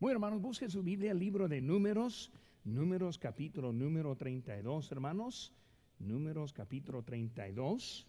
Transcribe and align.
Muy 0.00 0.12
hermanos, 0.12 0.40
busquen 0.40 0.70
su 0.70 0.84
Biblia, 0.84 1.12
libro 1.12 1.48
de 1.48 1.60
Números, 1.60 2.30
Números 2.62 3.18
capítulo 3.18 3.72
número 3.72 4.14
32, 4.14 4.92
hermanos. 4.92 5.52
Números 5.98 6.52
capítulo 6.52 7.02
32. 7.02 8.06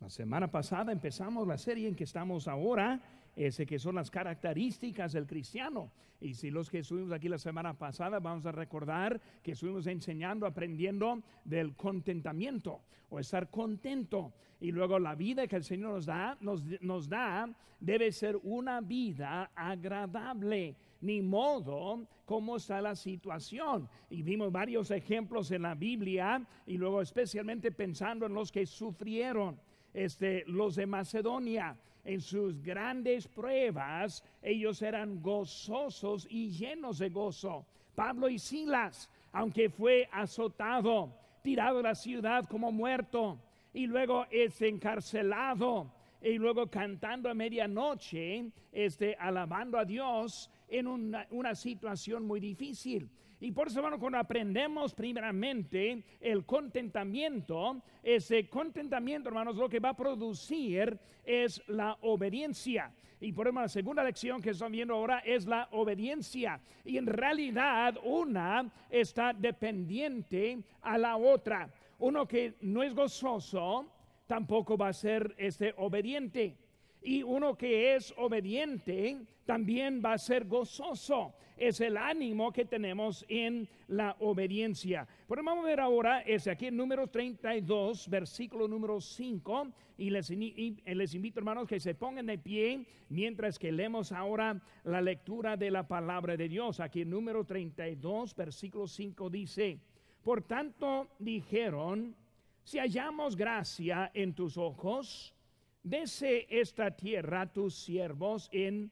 La 0.00 0.08
semana 0.08 0.50
pasada 0.50 0.90
empezamos 0.90 1.46
la 1.46 1.58
serie 1.58 1.86
en 1.86 1.96
que 1.96 2.04
estamos 2.04 2.48
ahora, 2.48 3.02
ese 3.36 3.66
que 3.66 3.78
son 3.78 3.96
las 3.96 4.10
características 4.10 5.12
del 5.12 5.26
cristiano. 5.26 5.90
Y 6.20 6.34
si 6.34 6.50
los 6.50 6.70
que 6.70 6.78
estuvimos 6.78 7.12
aquí 7.12 7.28
la 7.28 7.38
semana 7.38 7.74
pasada, 7.74 8.20
vamos 8.20 8.46
a 8.46 8.52
recordar 8.52 9.20
que 9.42 9.52
estuvimos 9.52 9.86
enseñando, 9.86 10.46
aprendiendo 10.46 11.22
del 11.44 11.74
contentamiento 11.74 12.80
o 13.10 13.18
estar 13.18 13.50
contento. 13.50 14.32
Y 14.60 14.72
luego 14.72 14.98
la 14.98 15.14
vida 15.14 15.46
que 15.46 15.56
el 15.56 15.64
Señor 15.64 15.92
nos 15.92 16.06
da, 16.06 16.38
nos, 16.40 16.62
nos 16.80 17.08
da, 17.08 17.48
debe 17.80 18.12
ser 18.12 18.36
una 18.42 18.80
vida 18.80 19.50
agradable 19.54 20.76
ni 21.00 21.20
modo 21.20 22.06
cómo 22.24 22.56
está 22.56 22.80
la 22.80 22.96
situación. 22.96 23.88
Y 24.08 24.22
vimos 24.22 24.50
varios 24.50 24.90
ejemplos 24.90 25.50
en 25.50 25.62
la 25.62 25.74
Biblia 25.74 26.42
y 26.66 26.78
luego 26.78 27.02
especialmente 27.02 27.70
pensando 27.72 28.24
en 28.24 28.32
los 28.32 28.50
que 28.50 28.64
sufrieron, 28.64 29.60
este, 29.92 30.44
los 30.46 30.76
de 30.76 30.86
Macedonia 30.86 31.76
en 32.04 32.20
sus 32.20 32.62
grandes 32.62 33.26
pruebas, 33.26 34.22
ellos 34.42 34.82
eran 34.82 35.22
gozosos 35.22 36.26
y 36.30 36.50
llenos 36.50 36.98
de 36.98 37.08
gozo. 37.08 37.66
Pablo 37.94 38.28
y 38.28 38.38
Silas, 38.38 39.10
aunque 39.32 39.68
fue 39.68 40.08
azotado, 40.12 41.12
tirado 41.42 41.78
de 41.78 41.84
la 41.84 41.94
ciudad 41.94 42.44
como 42.46 42.72
muerto, 42.72 43.38
y 43.72 43.86
luego 43.86 44.26
es 44.30 44.60
encarcelado, 44.62 45.90
y 46.22 46.38
luego 46.38 46.68
cantando 46.68 47.28
a 47.28 47.34
medianoche, 47.34 48.50
este, 48.72 49.14
alabando 49.16 49.78
a 49.78 49.84
Dios 49.84 50.50
en 50.68 50.86
una 50.86 51.54
situación 51.54 52.26
muy 52.26 52.40
difícil. 52.40 53.08
Y 53.40 53.52
por 53.52 53.68
eso, 53.68 53.78
hermano, 53.80 53.98
cuando 53.98 54.18
aprendemos 54.18 54.94
primeramente 54.94 56.02
el 56.20 56.44
contentamiento, 56.46 57.82
ese 58.02 58.48
contentamiento, 58.48 59.28
hermanos, 59.28 59.56
lo 59.56 59.68
que 59.68 59.80
va 59.80 59.90
a 59.90 59.96
producir 59.96 60.98
es 61.24 61.62
la 61.68 61.96
obediencia. 62.02 62.92
Y 63.20 63.32
por 63.32 63.48
eso 63.48 63.58
la 63.58 63.68
segunda 63.68 64.04
lección 64.04 64.42
que 64.42 64.50
estamos 64.50 64.72
viendo 64.72 64.94
ahora 64.94 65.20
es 65.20 65.46
la 65.46 65.68
obediencia. 65.72 66.60
Y 66.84 66.98
en 66.98 67.06
realidad 67.06 67.96
una 68.04 68.70
está 68.90 69.32
dependiente 69.32 70.58
a 70.82 70.98
la 70.98 71.16
otra. 71.16 71.72
Uno 71.98 72.26
que 72.26 72.54
no 72.60 72.82
es 72.82 72.94
gozoso 72.94 73.86
tampoco 74.26 74.76
va 74.76 74.88
a 74.88 74.92
ser 74.92 75.34
este 75.38 75.74
obediente. 75.78 76.56
Y 77.02 77.22
uno 77.22 77.56
que 77.56 77.94
es 77.94 78.12
obediente 78.16 79.18
también 79.44 80.02
va 80.04 80.14
a 80.14 80.18
ser 80.18 80.46
gozoso. 80.46 81.34
Es 81.56 81.80
el 81.80 81.96
ánimo 81.96 82.52
que 82.52 82.64
tenemos 82.64 83.24
en 83.28 83.68
la 83.88 84.16
obediencia. 84.20 85.06
Pero 85.28 85.42
vamos 85.42 85.64
a 85.64 85.68
ver 85.68 85.80
ahora, 85.80 86.20
es 86.22 86.46
aquí 86.48 86.66
en 86.66 86.76
número 86.76 87.06
32, 87.06 88.08
versículo 88.08 88.66
número 88.66 89.00
5. 89.00 89.68
Y 89.96 90.10
les, 90.10 90.30
y 90.30 90.76
les 90.84 91.14
invito, 91.14 91.38
hermanos, 91.38 91.68
que 91.68 91.78
se 91.78 91.94
pongan 91.94 92.26
de 92.26 92.38
pie 92.38 92.84
mientras 93.08 93.58
que 93.58 93.70
leemos 93.70 94.10
ahora 94.10 94.60
la 94.82 95.00
lectura 95.00 95.56
de 95.56 95.70
la 95.70 95.86
palabra 95.86 96.36
de 96.36 96.48
Dios. 96.48 96.80
Aquí 96.80 97.02
en 97.02 97.10
número 97.10 97.44
32, 97.44 98.34
versículo 98.34 98.88
5 98.88 99.30
dice, 99.30 99.78
por 100.24 100.42
tanto 100.42 101.08
dijeron, 101.18 102.16
si 102.64 102.78
hallamos 102.78 103.36
gracia 103.36 104.10
en 104.14 104.34
tus 104.34 104.56
ojos, 104.56 105.34
dese 105.82 106.46
esta 106.48 106.90
tierra 106.90 107.52
tus 107.52 107.74
siervos 107.74 108.48
en 108.50 108.90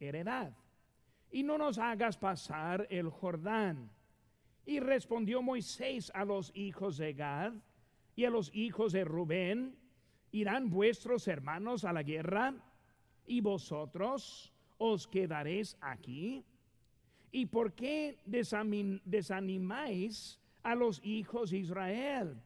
heredad, 0.00 0.52
y 1.32 1.42
no 1.42 1.58
nos 1.58 1.78
hagas 1.78 2.16
pasar 2.16 2.86
el 2.90 3.08
Jordán. 3.10 3.90
Y 4.64 4.78
respondió 4.78 5.42
Moisés 5.42 6.12
a 6.14 6.24
los 6.24 6.52
hijos 6.54 6.98
de 6.98 7.14
Gad 7.14 7.54
y 8.14 8.26
a 8.26 8.30
los 8.30 8.54
hijos 8.54 8.92
de 8.92 9.04
Rubén, 9.04 9.74
¿irán 10.30 10.70
vuestros 10.70 11.26
hermanos 11.26 11.84
a 11.84 11.92
la 11.92 12.04
guerra? 12.04 12.54
¿Y 13.26 13.40
vosotros 13.40 14.52
os 14.78 15.08
quedaréis 15.08 15.76
aquí? 15.80 16.44
¿Y 17.32 17.46
por 17.46 17.72
qué 17.72 18.18
desanimáis 19.04 20.38
a 20.62 20.74
los 20.74 21.00
hijos 21.04 21.50
de 21.50 21.58
Israel 21.58 22.40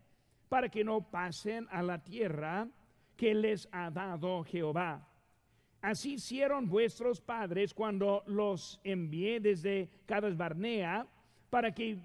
para 0.49 0.69
que 0.69 0.85
no 0.85 1.11
pasen 1.11 1.67
a 1.71 1.83
la 1.83 2.03
tierra 2.03 2.69
que 3.17 3.35
les 3.35 3.69
ha 3.73 3.91
dado 3.91 4.45
Jehová. 4.45 5.07
Así 5.87 6.15
hicieron 6.15 6.69
vuestros 6.69 7.21
padres 7.21 7.73
cuando 7.73 8.25
los 8.27 8.81
envié 8.83 9.39
desde 9.39 9.89
Cades 10.05 10.37
Barnea 10.37 11.07
para 11.49 11.73
que, 11.73 11.97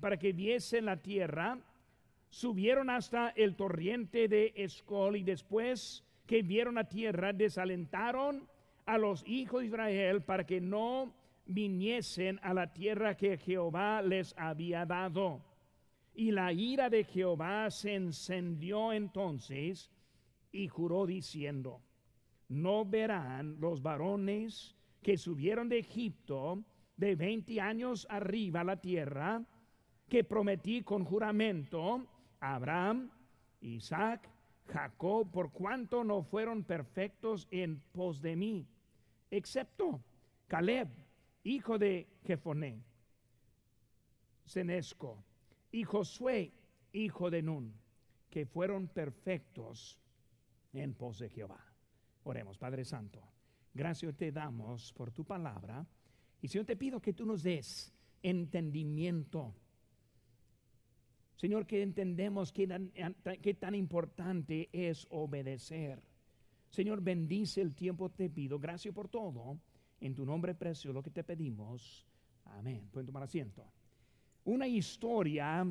para 0.00 0.16
que 0.16 0.32
viesen 0.32 0.84
la 0.84 1.02
tierra. 1.02 1.58
Subieron 2.30 2.90
hasta 2.90 3.30
el 3.30 3.56
torrente 3.56 4.28
de 4.28 4.52
Escol 4.54 5.16
y 5.16 5.24
después 5.24 6.04
que 6.26 6.42
vieron 6.42 6.76
la 6.76 6.88
tierra 6.88 7.32
desalentaron 7.32 8.48
a 8.86 8.98
los 8.98 9.24
hijos 9.26 9.62
de 9.62 9.66
Israel 9.66 10.22
para 10.22 10.46
que 10.46 10.60
no 10.60 11.12
viniesen 11.44 12.38
a 12.40 12.54
la 12.54 12.72
tierra 12.72 13.16
que 13.16 13.36
Jehová 13.36 14.00
les 14.00 14.32
había 14.38 14.86
dado. 14.86 15.44
Y 16.14 16.30
la 16.30 16.52
ira 16.52 16.88
de 16.88 17.02
Jehová 17.02 17.68
se 17.72 17.96
encendió 17.96 18.92
entonces 18.92 19.90
y 20.52 20.68
juró 20.68 21.04
diciendo, 21.04 21.82
no 22.54 22.84
verán 22.84 23.60
los 23.60 23.82
varones 23.82 24.74
que 25.02 25.18
subieron 25.18 25.68
de 25.68 25.80
Egipto 25.80 26.64
de 26.96 27.16
20 27.16 27.60
años 27.60 28.06
arriba 28.08 28.60
a 28.60 28.64
la 28.64 28.80
tierra, 28.80 29.44
que 30.08 30.22
prometí 30.22 30.82
con 30.82 31.04
juramento 31.04 32.06
a 32.40 32.54
Abraham, 32.54 33.10
Isaac, 33.60 34.30
Jacob, 34.66 35.30
por 35.30 35.50
cuanto 35.50 36.04
no 36.04 36.22
fueron 36.22 36.62
perfectos 36.62 37.48
en 37.50 37.80
pos 37.92 38.22
de 38.22 38.36
mí, 38.36 38.66
excepto 39.30 40.00
Caleb, 40.46 40.88
hijo 41.42 41.76
de 41.78 42.06
Jefoné, 42.24 42.80
Senesco, 44.44 45.22
y 45.72 45.82
Josué, 45.82 46.52
hijo 46.92 47.30
de 47.30 47.42
Nun, 47.42 47.74
que 48.30 48.46
fueron 48.46 48.86
perfectos 48.86 49.98
en 50.72 50.94
pos 50.94 51.18
de 51.18 51.28
Jehová. 51.28 51.73
Oremos, 52.24 52.58
Padre 52.58 52.84
Santo. 52.84 53.22
Gracias 53.72 54.16
te 54.16 54.32
damos 54.32 54.92
por 54.92 55.10
tu 55.10 55.24
palabra. 55.24 55.86
Y 56.40 56.48
Señor, 56.48 56.66
te 56.66 56.76
pido 56.76 57.00
que 57.00 57.12
tú 57.12 57.24
nos 57.24 57.42
des 57.42 57.92
entendimiento. 58.22 59.54
Señor, 61.36 61.66
que 61.66 61.82
entendemos 61.82 62.52
que 62.52 62.66
tan, 62.66 62.92
que 63.42 63.54
tan 63.54 63.74
importante 63.74 64.68
es 64.72 65.06
obedecer. 65.10 66.02
Señor, 66.70 67.02
bendice 67.02 67.60
el 67.60 67.74
tiempo, 67.74 68.10
te 68.10 68.30
pido. 68.30 68.58
Gracias 68.58 68.94
por 68.94 69.08
todo. 69.08 69.58
En 70.00 70.14
tu 70.14 70.24
nombre 70.24 70.54
precioso 70.54 70.92
lo 70.92 71.02
que 71.02 71.10
te 71.10 71.24
pedimos. 71.24 72.06
Amén. 72.46 72.88
Pueden 72.92 73.06
tomar 73.06 73.22
asiento. 73.22 73.64
Una 74.44 74.66
historia 74.66 75.66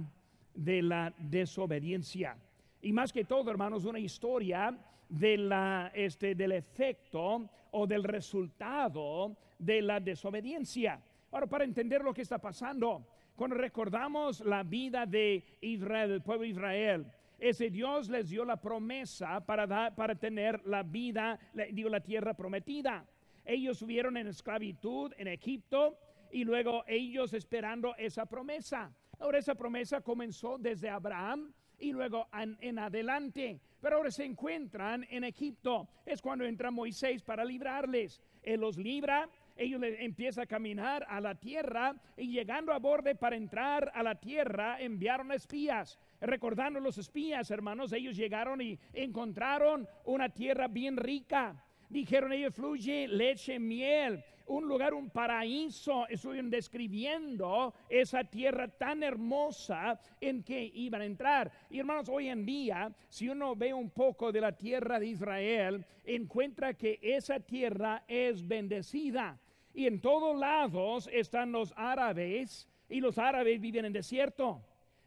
de 0.54 0.82
la 0.82 1.14
desobediencia. 1.18 2.38
Y 2.84 2.92
más 2.92 3.14
que 3.14 3.24
todo, 3.24 3.50
hermanos, 3.50 3.86
una 3.86 3.98
historia 3.98 4.78
de 5.08 5.90
este, 5.94 6.36
del 6.36 6.52
efecto 6.52 7.50
o 7.72 7.88
del 7.88 8.04
resultado 8.04 9.38
de 9.58 9.82
la 9.82 10.02
desobediencia. 10.02 11.02
Ahora, 11.32 11.48
para 11.48 11.64
entender 11.64 12.04
lo 12.04 12.14
que 12.14 12.24
está 12.24 12.40
pasando, 12.40 13.08
cuando 13.38 13.56
recordamos 13.56 14.42
la 14.42 14.64
vida 14.64 15.06
de 15.06 15.46
Israel, 15.62 16.12
el 16.12 16.22
pueblo 16.22 16.44
de 16.44 16.50
Israel, 16.50 17.06
ese 17.40 17.70
Dios 17.70 18.10
les 18.10 18.30
dio 18.30 18.44
la 18.44 18.58
promesa 18.58 19.40
para, 19.46 19.66
dar, 19.66 19.96
para 19.96 20.16
tener 20.16 20.62
la 20.66 20.84
vida, 20.84 21.40
digo, 21.72 21.88
la 21.88 22.02
tierra 22.02 22.34
prometida. 22.34 23.06
Ellos 23.46 23.78
subieron 23.78 24.18
en 24.18 24.28
esclavitud 24.28 25.14
en 25.18 25.30
Egipto 25.30 25.98
y 26.32 26.44
luego 26.44 26.84
ellos 26.86 27.34
esperando 27.34 27.96
esa 27.96 28.26
promesa. 28.26 28.94
Ahora 29.20 29.38
esa 29.38 29.56
promesa 29.56 30.02
comenzó 30.02 30.58
desde 30.58 30.90
Abraham 30.90 31.54
y 31.80 31.92
luego 31.92 32.28
en, 32.34 32.80
adelante. 32.80 33.60
Pero 33.82 33.98
ahora 33.98 34.12
se 34.12 34.26
encuentran 34.26 35.06
en 35.10 35.24
Egipto. 35.24 35.88
Es 36.06 36.22
cuando 36.22 36.46
entra 36.46 36.72
Moisés 36.72 37.22
para 37.22 37.44
librarles. 37.44 38.22
Él 38.42 38.62
los 38.62 38.78
libra, 38.78 39.30
ellos 39.56 39.82
empiezan 39.84 40.44
a 40.44 40.48
caminar 40.48 41.06
a 41.08 41.20
la 41.22 41.36
tierra 41.36 41.96
y 42.18 42.28
llegando 42.32 42.74
a 42.74 42.80
borde 42.80 43.16
para 43.16 43.36
entrar 43.36 43.92
a 43.94 44.04
la 44.04 44.16
tierra 44.16 44.80
enviaron 44.80 45.32
espías. 45.32 46.00
Recordando 46.22 46.80
los 46.80 46.98
espías, 46.98 47.52
hermanos, 47.52 47.92
ellos 47.94 48.16
llegaron 48.16 48.62
y 48.62 48.80
encontraron 48.94 49.88
una 50.06 50.30
tierra 50.30 50.68
bien 50.68 50.98
rica. 50.98 51.64
Dijeron 51.90 52.32
ellos, 52.32 52.56
fluye 52.56 53.08
leche, 53.08 53.60
miel 53.60 54.24
un 54.48 54.68
lugar, 54.68 54.94
un 54.94 55.10
paraíso, 55.10 56.08
estuvieron 56.08 56.50
describiendo 56.50 57.74
esa 57.90 58.24
tierra 58.24 58.68
tan 58.68 59.04
hermosa 59.04 60.00
en 60.20 60.44
que 60.44 60.72
iban 60.74 61.02
a 61.02 61.06
entrar. 61.06 61.52
Y 61.70 61.80
hermanos, 61.80 62.10
hoy 62.10 62.30
en 62.30 62.46
día, 62.46 62.94
si 63.08 63.30
uno 63.30 63.56
ve 63.56 63.74
un 63.74 63.90
poco 63.90 64.32
de 64.32 64.42
la 64.42 64.52
tierra 64.52 65.00
de 65.00 65.08
Israel, 65.08 65.86
encuentra 66.04 66.74
que 66.74 67.00
esa 67.02 67.40
tierra 67.40 68.04
es 68.08 68.46
bendecida. 68.48 69.40
Y 69.74 69.88
en 69.88 70.02
todos 70.02 70.38
lados 70.38 71.10
están 71.12 71.52
los 71.52 71.74
árabes 71.76 72.68
y 72.90 73.00
los 73.00 73.18
árabes 73.18 73.60
viven 73.60 73.86
en 73.86 73.94
desierto. 73.94 74.62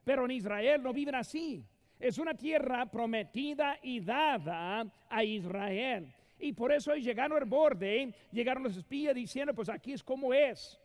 Pero 0.05 0.25
en 0.25 0.33
Israel 0.33 0.83
no 0.83 0.93
viven 0.93 1.15
así. 1.15 1.65
Es 1.99 2.19
una 2.19 2.35
tierra 2.35 2.87
prometida 2.87 3.79
y 3.83 4.01
dada 4.01 4.87
a 5.09 5.25
Israel. 5.25 6.13
Y 6.39 6.53
por 6.53 6.73
eso 6.73 6.95
llegaron 6.95 7.39
al 7.39 7.49
borde, 7.49 8.13
llegaron 8.31 8.63
los 8.63 8.77
espías 8.77 9.15
diciendo, 9.15 9.55
pues 9.55 9.69
aquí 9.69 9.93
es 9.93 10.03
como 10.03 10.35
es. 10.35 10.79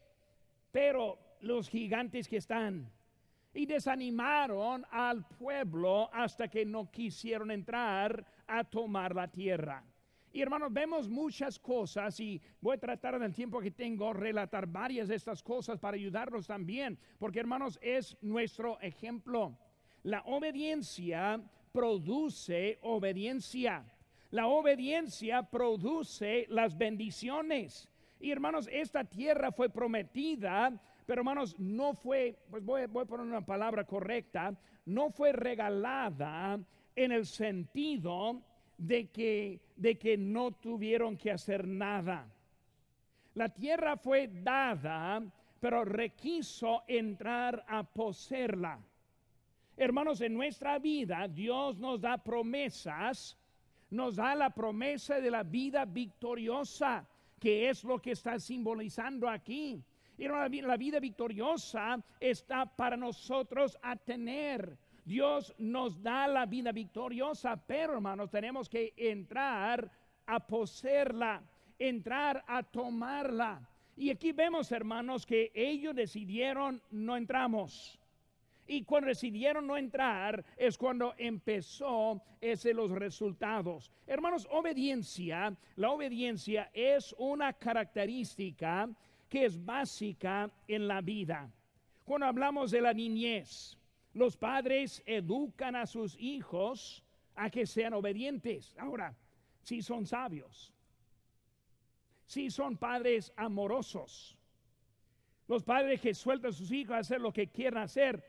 Pero 0.72 1.20
los 1.42 1.70
gigantes 1.70 2.28
que 2.28 2.38
están, 2.38 2.90
y 3.54 3.66
desanimaron 3.66 4.86
al 4.90 5.26
pueblo 5.28 6.10
hasta 6.14 6.48
que 6.48 6.66
no 6.66 6.90
quisieron 6.90 7.52
entrar 7.52 8.26
a 8.48 8.64
tomar 8.64 9.14
la 9.14 9.28
tierra. 9.28 9.84
Y 10.34 10.42
hermanos, 10.42 10.72
vemos 10.72 11.10
muchas 11.10 11.60
cosas 11.60 12.18
y 12.22 12.42
voy 12.62 12.78
a 12.78 12.80
tratar 12.80 13.16
en 13.16 13.24
el 13.24 13.34
tiempo 13.34 13.60
que 13.60 13.72
tengo 13.72 14.14
relatar 14.14 14.66
varias 14.66 15.10
de 15.10 15.16
estas 15.16 15.44
cosas 15.44 15.78
para 15.78 15.96
ayudarlos 15.96 16.48
también, 16.48 16.98
porque 17.20 17.42
hermanos 17.42 17.78
es 17.82 18.18
nuestro 18.22 18.80
ejemplo. 18.80 19.58
La 20.04 20.22
obediencia 20.22 21.42
produce 21.74 22.80
obediencia. 22.82 23.84
La 24.32 24.48
obediencia 24.48 25.44
produce 25.44 26.46
las 26.50 26.78
bendiciones. 26.78 27.90
Y 28.20 28.32
hermanos, 28.32 28.70
esta 28.72 29.04
tierra 29.04 29.52
fue 29.52 29.70
prometida 29.70 30.80
pero 31.12 31.24
hermanos, 31.24 31.60
no 31.60 31.94
fue, 31.94 32.38
pues 32.50 32.64
voy, 32.64 32.86
voy 32.86 33.04
a 33.04 33.06
poner 33.06 33.26
una 33.26 33.46
palabra 33.46 33.84
correcta, 33.84 34.56
no 34.86 35.10
fue 35.10 35.34
regalada 35.34 36.58
en 36.96 37.12
el 37.12 37.26
sentido 37.26 38.42
de 38.78 39.10
que, 39.10 39.60
de 39.76 39.98
que 39.98 40.18
no 40.18 40.52
tuvieron 40.54 41.18
que 41.18 41.32
hacer 41.32 41.68
nada. 41.68 42.28
La 43.34 43.50
tierra 43.50 43.98
fue 43.98 44.30
dada, 44.32 45.22
pero 45.60 45.84
requiso 45.84 46.84
entrar 46.88 47.66
a 47.68 47.84
poseerla. 47.84 48.80
Hermanos, 49.76 50.22
en 50.22 50.34
nuestra 50.34 50.80
vida 50.80 51.28
Dios 51.28 51.78
nos 51.78 52.00
da 52.00 52.18
promesas, 52.24 53.38
nos 53.92 54.16
da 54.16 54.34
la 54.36 54.50
promesa 54.50 55.20
de 55.20 55.30
la 55.30 55.44
vida 55.44 55.86
victoriosa, 55.86 57.08
que 57.40 57.70
es 57.70 57.84
lo 57.84 58.00
que 58.00 58.12
está 58.12 58.40
simbolizando 58.40 59.30
aquí. 59.30 59.84
Y 60.18 60.28
la 60.28 60.78
vida 60.78 61.00
victoriosa 61.00 62.00
está 62.20 62.66
para 62.66 62.96
nosotros 62.96 63.78
a 63.82 63.96
tener. 63.96 64.78
Dios 65.04 65.54
nos 65.58 66.02
da 66.02 66.28
la 66.28 66.46
vida 66.46 66.72
victoriosa, 66.72 67.56
pero 67.56 67.94
hermanos, 67.94 68.30
tenemos 68.30 68.70
que 68.70 68.94
entrar 68.96 69.92
a 70.28 70.40
poseerla, 70.40 71.42
entrar 71.80 72.44
a 72.48 72.64
tomarla. 72.64 73.68
Y 73.98 74.10
aquí 74.10 74.32
vemos, 74.32 74.72
hermanos, 74.72 75.26
que 75.26 75.52
ellos 75.54 75.96
decidieron 75.96 76.82
no 76.92 77.18
entramos. 77.18 78.00
Y 78.68 78.84
cuando 78.84 79.08
decidieron 79.08 79.68
no 79.68 79.78
entrar 79.78 80.46
es 80.58 80.78
cuando 80.78 81.14
empezó 81.18 82.22
ese 82.40 82.74
los 82.74 82.92
resultados. 82.92 83.92
Hermanos, 84.08 84.48
obediencia, 84.52 85.56
la 85.76 85.92
obediencia 85.92 86.70
es 86.74 87.14
una 87.18 87.54
característica 87.54 88.90
que 89.28 89.46
es 89.46 89.64
básica 89.64 90.50
en 90.68 90.88
la 90.88 91.02
vida. 91.02 91.50
Cuando 92.06 92.28
hablamos 92.28 92.72
de 92.72 92.82
la 92.82 92.94
niñez, 92.94 93.78
los 94.14 94.36
padres 94.36 95.02
educan 95.06 95.76
a 95.76 95.86
sus 95.86 96.16
hijos 96.20 97.04
a 97.36 97.50
que 97.50 97.66
sean 97.66 97.94
obedientes. 97.94 98.76
Ahora, 98.78 99.16
si 99.62 99.82
son 99.82 100.06
sabios, 100.06 100.74
si 102.26 102.50
son 102.50 102.78
padres 102.78 103.32
amorosos, 103.36 104.38
los 105.48 105.64
padres 105.64 106.00
que 106.02 106.14
sueltan 106.14 106.52
a 106.52 106.54
sus 106.54 106.72
hijos 106.72 106.96
a 106.96 107.00
hacer 107.00 107.22
lo 107.22 107.32
que 107.32 107.48
quieran 107.48 107.84
hacer, 107.84 108.24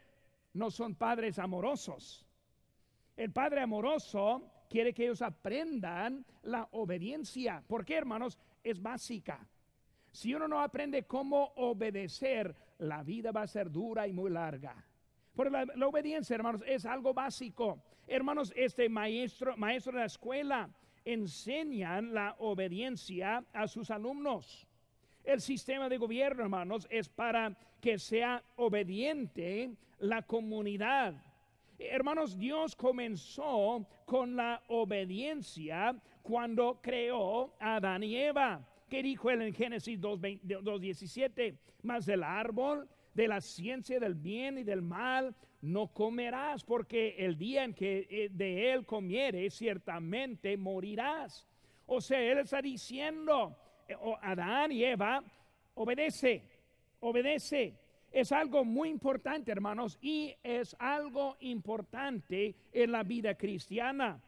no 0.54 0.70
son 0.70 0.94
padres 0.94 1.38
amorosos. 1.38 2.26
El 3.16 3.32
padre 3.32 3.60
amoroso 3.60 4.50
quiere 4.68 4.94
que 4.94 5.04
ellos 5.04 5.22
aprendan 5.22 6.24
la 6.42 6.68
obediencia. 6.72 7.62
¿Por 7.66 7.84
qué, 7.84 7.96
hermanos? 7.96 8.38
Es 8.62 8.80
básica. 8.80 9.46
Si 10.10 10.34
uno 10.34 10.46
no 10.48 10.60
aprende 10.60 11.04
cómo 11.04 11.52
obedecer, 11.56 12.54
la 12.78 13.02
vida 13.02 13.32
va 13.32 13.42
a 13.42 13.46
ser 13.46 13.70
dura 13.70 14.06
y 14.06 14.12
muy 14.12 14.30
larga. 14.30 14.74
Por 15.34 15.50
la, 15.50 15.64
obediencia, 15.86 16.34
hermanos, 16.34 16.62
es 16.66 16.84
algo 16.84 17.14
básico. 17.14 17.82
Hermanos, 18.06 18.52
este 18.56 18.88
maestro, 18.88 19.56
maestro 19.56 19.92
de 19.92 20.00
la 20.00 20.06
escuela 20.06 20.70
enseñan 21.04 22.12
la 22.12 22.36
obediencia 22.38 23.44
a 23.52 23.66
sus 23.66 23.90
alumnos. 23.90 24.66
El 25.24 25.40
sistema 25.40 25.88
de 25.88 25.98
gobierno, 25.98 26.42
hermanos, 26.42 26.86
es 26.90 27.08
para 27.08 27.56
que 27.80 27.98
sea 27.98 28.42
obediente 28.56 29.70
la 29.98 30.22
comunidad. 30.22 31.14
Hermanos, 31.78 32.38
Dios 32.38 32.76
comenzó 32.76 33.86
con 34.04 34.36
la 34.36 34.62
obediencia 34.68 35.96
cuando 36.22 36.80
creó 36.82 37.54
a 37.58 37.76
Adán 37.76 38.02
y 38.02 38.16
Eva. 38.16 38.66
¿Qué 38.88 39.02
dijo 39.02 39.30
él 39.30 39.42
en 39.42 39.54
Génesis 39.54 40.00
2.17? 40.00 41.56
Más 41.82 42.06
del 42.06 42.22
árbol 42.22 42.88
de 43.14 43.28
la 43.28 43.40
ciencia 43.40 43.98
del 44.00 44.14
bien 44.14 44.58
y 44.58 44.64
del 44.64 44.82
mal 44.82 45.34
no 45.60 45.88
comerás, 45.88 46.64
porque 46.64 47.14
el 47.18 47.38
día 47.38 47.64
en 47.64 47.72
que 47.72 48.06
eh, 48.10 48.28
de 48.32 48.72
él 48.72 48.84
comieres, 48.84 49.54
ciertamente 49.54 50.56
morirás. 50.56 51.46
O 51.86 52.00
sea, 52.00 52.20
él 52.20 52.38
está 52.38 52.60
diciendo, 52.60 53.56
Adán 54.20 54.72
y 54.72 54.84
Eva, 54.84 55.22
obedece, 55.74 56.42
obedece. 57.00 57.74
Es 58.10 58.30
algo 58.30 58.64
muy 58.64 58.90
importante, 58.90 59.50
hermanos, 59.50 59.98
y 60.02 60.34
es 60.42 60.76
algo 60.78 61.36
importante 61.40 62.54
en 62.72 62.92
la 62.92 63.02
vida 63.02 63.34
cristiana. 63.34 64.20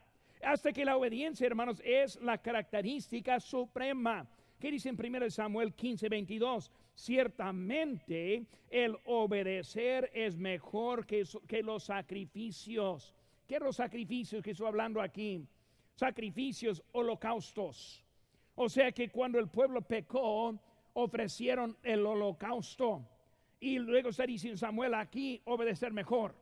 Hasta 0.43 0.71
que 0.71 0.85
la 0.85 0.97
obediencia, 0.97 1.45
hermanos, 1.45 1.81
es 1.85 2.19
la 2.21 2.39
característica 2.39 3.39
suprema 3.39 4.27
¿Qué 4.59 4.71
dice 4.71 4.89
en 4.89 4.97
1 4.99 5.29
Samuel 5.29 5.73
15, 5.73 6.09
22? 6.09 6.71
Ciertamente 6.95 8.45
el 8.69 8.97
obedecer 9.05 10.09
es 10.13 10.37
mejor 10.37 11.05
que, 11.05 11.23
que 11.47 11.61
los 11.61 11.83
sacrificios. 11.83 13.13
¿Qué 13.47 13.59
los 13.59 13.75
sacrificios 13.75 14.41
que 14.41 14.51
estoy 14.51 14.67
hablando 14.67 15.01
aquí? 15.01 15.45
Sacrificios, 15.93 16.81
holocaustos. 16.93 18.04
O 18.55 18.69
sea 18.69 18.91
que 18.91 19.09
cuando 19.09 19.39
el 19.39 19.47
pueblo 19.47 19.81
pecó, 19.81 20.57
ofrecieron 20.93 21.77
el 21.83 22.05
holocausto. 22.05 23.05
Y 23.59 23.79
luego 23.79 24.09
está 24.09 24.25
diciendo 24.25 24.57
Samuel 24.57 24.93
aquí, 24.93 25.41
obedecer 25.45 25.91
mejor. 25.91 26.35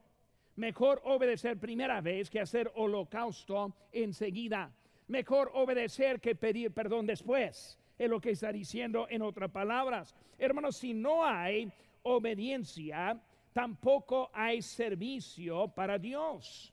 Mejor 0.55 1.01
obedecer 1.05 1.60
primera 1.60 2.01
vez 2.01 2.29
que 2.29 2.39
hacer 2.39 2.72
holocausto 2.75 3.75
enseguida. 3.91 4.72
Mejor 5.08 5.51
obedecer 5.55 6.22
que 6.22 6.36
pedir 6.36 6.72
perdón 6.72 7.08
después 7.08 7.79
es 7.98 8.10
lo 8.10 8.22
que 8.22 8.32
está 8.32 8.51
diciendo 8.51 9.08
en 9.10 9.22
otras 9.22 9.50
palabras. 9.51 10.15
Hermanos, 10.38 10.77
si 10.77 10.93
no 10.93 11.25
hay 11.25 11.72
obediencia, 12.03 13.20
tampoco 13.53 14.29
hay 14.34 14.62
servicio 14.62 15.67
para 15.70 15.98
Dios. 15.98 16.72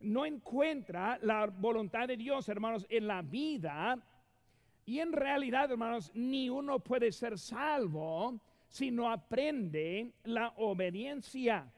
No 0.00 0.24
encuentra 0.24 1.18
la 1.22 1.46
voluntad 1.46 2.06
de 2.06 2.16
Dios, 2.16 2.48
hermanos, 2.48 2.86
en 2.88 3.06
la 3.06 3.22
vida. 3.22 3.98
Y 4.86 5.00
en 5.00 5.12
realidad, 5.12 5.70
hermanos, 5.70 6.12
ni 6.14 6.48
uno 6.48 6.78
puede 6.78 7.10
ser 7.10 7.38
salvo 7.38 8.40
si 8.68 8.92
no 8.92 9.10
aprende 9.10 10.12
la 10.24 10.54
obediencia. 10.56 11.70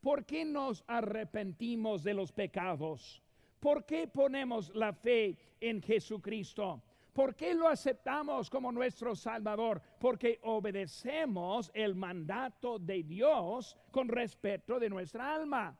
¿Por 0.00 0.24
qué 0.24 0.44
nos 0.44 0.84
arrepentimos 0.86 2.04
de 2.04 2.14
los 2.14 2.30
pecados? 2.30 3.20
¿Por 3.58 3.84
qué 3.84 4.06
ponemos 4.06 4.72
la 4.76 4.92
fe 4.92 5.36
en 5.60 5.82
Jesucristo? 5.82 6.80
¿Por 7.12 7.34
qué 7.34 7.52
lo 7.52 7.66
aceptamos 7.66 8.48
como 8.48 8.70
nuestro 8.70 9.16
Salvador? 9.16 9.82
Porque 9.98 10.38
obedecemos 10.42 11.72
el 11.74 11.96
mandato 11.96 12.78
de 12.78 13.02
Dios 13.02 13.76
con 13.90 14.06
respeto 14.06 14.78
de 14.78 14.88
nuestra 14.88 15.34
alma. 15.34 15.76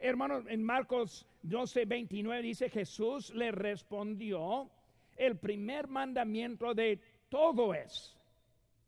Hermanos, 0.00 0.44
en 0.48 0.64
Marcos 0.64 1.28
12, 1.42 1.84
29 1.84 2.42
dice, 2.42 2.68
Jesús 2.68 3.32
le 3.34 3.52
respondió, 3.52 4.70
el 5.16 5.36
primer 5.38 5.88
mandamiento 5.88 6.74
de 6.74 7.00
todo 7.28 7.74
es, 7.74 8.16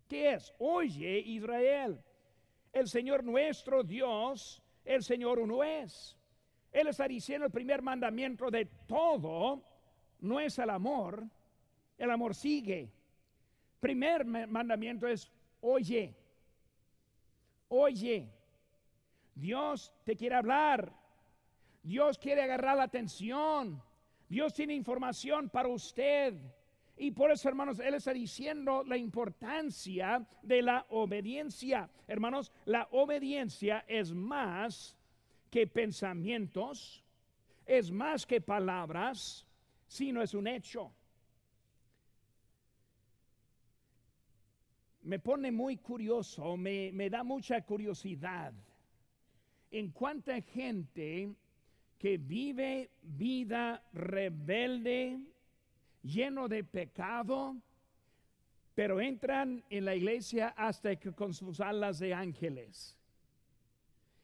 ¿qué 0.08 0.34
es? 0.34 0.52
Oye 0.58 1.18
Israel, 1.18 2.00
el 2.72 2.88
Señor 2.88 3.24
nuestro 3.24 3.82
Dios, 3.82 4.62
el 4.84 5.02
Señor 5.02 5.38
uno 5.38 5.64
es. 5.64 6.16
Él 6.72 6.88
está 6.88 7.08
diciendo 7.08 7.46
el 7.46 7.52
primer 7.52 7.80
mandamiento 7.82 8.50
de 8.50 8.66
todo 8.86 9.62
no 10.20 10.40
es 10.40 10.58
el 10.58 10.70
amor, 10.70 11.24
el 11.98 12.10
amor 12.10 12.34
sigue. 12.34 12.90
Primer 13.80 14.24
mandamiento 14.24 15.06
es, 15.06 15.30
oye, 15.60 16.14
oye, 17.68 18.28
Dios 19.34 19.92
te 20.04 20.16
quiere 20.16 20.34
hablar, 20.34 20.92
Dios 21.82 22.18
quiere 22.18 22.42
agarrar 22.42 22.76
la 22.76 22.84
atención, 22.84 23.82
Dios 24.28 24.52
tiene 24.54 24.74
información 24.74 25.48
para 25.48 25.68
usted. 25.68 26.34
Y 26.96 27.10
por 27.10 27.30
eso, 27.30 27.48
hermanos, 27.48 27.78
Él 27.78 27.94
está 27.94 28.12
diciendo 28.12 28.82
la 28.84 28.96
importancia 28.96 30.26
de 30.42 30.62
la 30.62 30.86
obediencia. 30.90 31.90
Hermanos, 32.06 32.52
la 32.64 32.88
obediencia 32.90 33.84
es 33.86 34.12
más 34.12 34.96
que 35.50 35.66
pensamientos, 35.66 37.04
es 37.66 37.90
más 37.90 38.26
que 38.26 38.40
palabras, 38.40 39.46
sino 39.86 40.22
es 40.22 40.34
un 40.34 40.46
hecho. 40.46 40.92
Me 45.02 45.18
pone 45.20 45.52
muy 45.52 45.76
curioso, 45.76 46.56
me, 46.56 46.90
me 46.92 47.10
da 47.10 47.22
mucha 47.22 47.60
curiosidad 47.60 48.52
en 49.70 49.90
cuánta 49.90 50.40
gente 50.40 51.36
que 51.98 52.18
vive 52.18 52.90
vida 53.02 53.82
rebelde, 53.92 55.18
lleno 56.02 56.48
de 56.48 56.62
pecado, 56.64 57.56
pero 58.74 59.00
entran 59.00 59.64
en 59.70 59.84
la 59.84 59.94
iglesia 59.94 60.48
hasta 60.56 60.96
que 60.96 61.12
con 61.12 61.32
sus 61.32 61.60
alas 61.60 61.98
de 61.98 62.12
ángeles. 62.12 62.96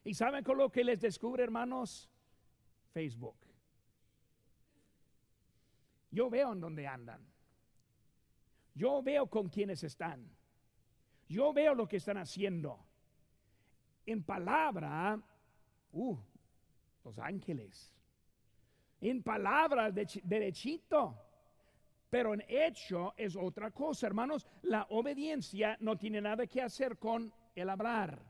¿Y 0.05 0.15
saben 0.15 0.45
con 0.45 0.59
lo 0.59 0.71
que 0.71 0.85
les 0.85 1.01
descubre, 1.01 1.43
hermanos? 1.43 2.11
Facebook. 2.93 3.37
Yo 6.11 6.29
veo 6.29 6.53
en 6.53 6.61
dónde 6.61 6.87
andan. 6.87 7.27
Yo 8.75 9.03
veo 9.03 9.27
con 9.29 9.49
quienes 9.49 9.83
están. 9.83 10.29
Yo 11.29 11.53
veo 11.53 11.75
lo 11.75 11.89
que 11.89 11.97
están 11.97 12.19
haciendo. 12.19 12.79
En 14.05 14.23
palabra, 14.23 15.19
uh, 15.93 16.19
los 17.05 17.19
ángeles. 17.19 17.93
En 19.01 19.23
palabra, 19.23 19.91
derechito. 19.91 21.19
Pero 22.09 22.35
en 22.35 22.45
hecho 22.47 23.15
es 23.17 23.37
otra 23.37 23.71
cosa, 23.71 24.07
hermanos. 24.07 24.47
La 24.63 24.87
obediencia 24.91 25.77
no 25.81 25.97
tiene 25.97 26.21
nada 26.21 26.47
que 26.47 26.61
hacer 26.61 26.99
con 26.99 27.33
el 27.55 27.71
hablar, 27.71 28.23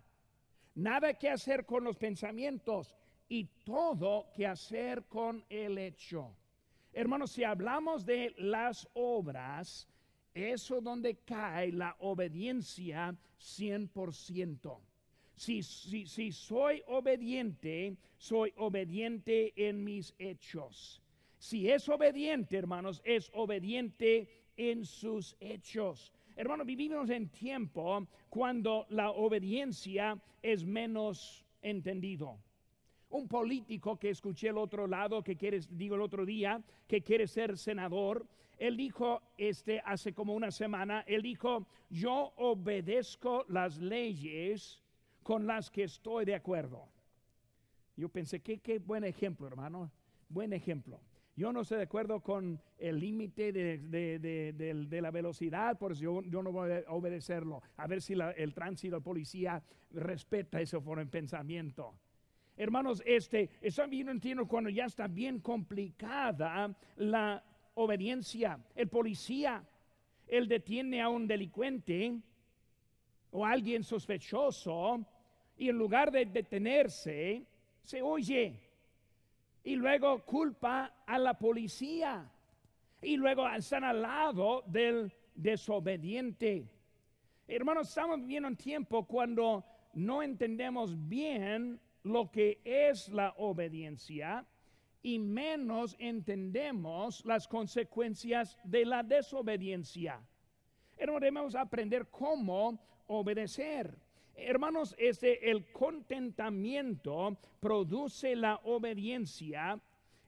nada 0.77 1.15
que 1.15 1.29
hacer 1.29 1.67
con 1.67 1.83
los 1.85 1.97
pensamientos 1.97 2.95
y 3.29 3.45
todo 3.65 4.31
que 4.35 4.47
hacer 4.47 5.05
con 5.05 5.45
el 5.49 5.79
hecho. 5.79 6.37
Hermanos, 6.93 7.33
si 7.33 7.43
hablamos 7.43 8.05
de 8.05 8.35
las 8.39 8.89
obras, 8.95 9.89
eso 10.35 10.81
donde 10.81 11.17
cae 11.25 11.73
la 11.73 11.97
obediencia 12.01 13.17
100%. 13.39 14.92
Si, 15.35 15.63
si, 15.63 16.07
si 16.07 16.33
soy 16.33 16.83
obediente, 16.87 17.97
soy 18.17 18.53
obediente 18.57 19.53
en 19.57 19.83
mis 19.83 20.15
hechos. 20.19 21.03
Si 21.39 21.69
es 21.69 21.89
obediente, 21.89 22.57
hermanos, 22.57 23.03
es 23.05 23.31
obediente 23.35 24.29
en 24.57 24.85
sus 24.85 25.37
hechos. 25.41 26.13
Hermanos, 26.37 26.67
vivimos 26.67 27.11
en 27.11 27.29
tiempo 27.29 28.07
cuando 28.29 28.87
la 28.91 29.11
obediencia 29.11 30.21
es 30.43 30.65
menos 30.65 31.45
entendido. 31.61 32.39
Un 33.11 33.29
político 33.29 33.99
que 33.99 34.11
escuché 34.11 34.49
el 34.49 34.59
otro 34.59 34.87
lado, 34.87 35.23
que 35.23 35.37
quiere, 35.37 35.61
digo 35.71 35.97
el 35.97 36.03
otro 36.03 36.25
día, 36.25 36.63
que 36.87 37.03
quiere 37.03 37.27
ser 37.27 37.59
senador, 37.59 38.27
él 38.59 38.77
dijo, 38.77 39.21
este, 39.37 39.83
hace 39.85 40.13
como 40.13 40.35
una 40.35 40.51
semana, 40.51 41.05
él 41.07 41.23
dijo, 41.23 41.67
yo 41.91 42.33
obedezco 42.37 43.45
las 43.49 43.79
leyes 43.79 44.82
con 45.23 45.47
las 45.47 45.71
que 45.71 45.85
estoy 45.85 46.25
de 46.25 46.35
acuerdo. 46.35 46.89
Yo 47.97 48.09
pensé, 48.09 48.41
qué, 48.41 48.59
qué 48.61 48.79
buen 48.79 49.05
ejemplo, 49.05 49.47
hermano, 49.47 49.91
buen 50.29 50.53
ejemplo. 50.53 51.01
Yo 51.35 51.51
no 51.51 51.63
estoy 51.63 51.79
de 51.79 51.85
acuerdo 51.85 52.21
con 52.21 52.61
el 52.79 53.01
límite 53.01 53.53
de, 53.53 55.01
la 55.01 55.11
velocidad, 55.11 55.79
por 55.79 55.93
eso 55.93 56.23
yo, 56.23 56.43
no 56.43 56.53
voy 56.53 56.71
a 56.87 56.93
obedecerlo. 56.93 57.63
A 57.79 57.87
ver 57.87 58.03
si 58.03 58.15
el 58.37 58.53
tránsito, 58.53 58.97
la 58.97 59.03
policía 59.03 59.63
respeta 59.93 60.61
ese 60.61 60.79
foro 60.79 61.01
en 61.01 61.09
pensamiento. 61.09 61.95
Hermanos, 62.55 63.03
este, 63.07 63.49
eso 63.63 63.87
bien 63.89 64.11
entiendo 64.11 64.47
cuando 64.47 64.69
ya 64.69 64.85
está 64.85 65.09
bien 65.09 65.41
complicada 65.41 66.77
la 66.97 67.43
obediencia. 67.75 68.59
El 68.75 68.89
policía, 68.89 69.65
él 70.27 70.47
detiene 70.49 71.01
a 71.01 71.09
un 71.09 71.27
delincuente 71.27 72.15
o 73.31 73.47
a 73.47 73.53
alguien 73.53 73.83
sospechoso 73.85 75.07
y 75.63 75.69
en 75.69 75.79
lugar 75.79 76.11
de 76.11 76.25
detenerse, 76.25 77.47
se 77.83 78.03
oye 78.03 78.59
y 79.63 79.77
luego 79.77 80.25
culpa 80.25 81.05
a 81.07 81.19
la 81.21 81.35
policía 81.35 82.29
y 83.01 83.17
luego 83.17 83.49
están 83.49 83.85
al 83.85 84.03
lado 84.03 84.65
del 84.67 85.13
desobediente. 85.37 86.69
Hermanos, 87.47 87.91
estamos 87.91 88.19
viviendo 88.23 88.49
un 88.49 88.57
tiempo 88.57 89.07
cuando 89.07 89.65
no 89.95 90.21
entendemos 90.25 90.97
bien 91.09 91.79
lo 92.03 92.29
que 92.29 92.61
es 92.65 93.09
la 93.11 93.33
obediencia 93.37 94.45
y 95.01 95.21
menos 95.21 95.95
entendemos 96.01 97.25
las 97.25 97.47
consecuencias 97.47 98.59
de 98.65 98.85
la 98.85 99.05
desobediencia. 99.05 100.21
Hermanos, 100.97 101.21
debemos 101.21 101.55
aprender 101.55 102.09
cómo 102.11 102.81
obedecer. 103.07 104.02
Hermanos, 104.35 104.95
este, 104.99 105.51
el 105.51 105.71
contentamiento 105.73 107.37
produce 107.61 108.35
la 108.35 108.57
obediencia 108.65 109.81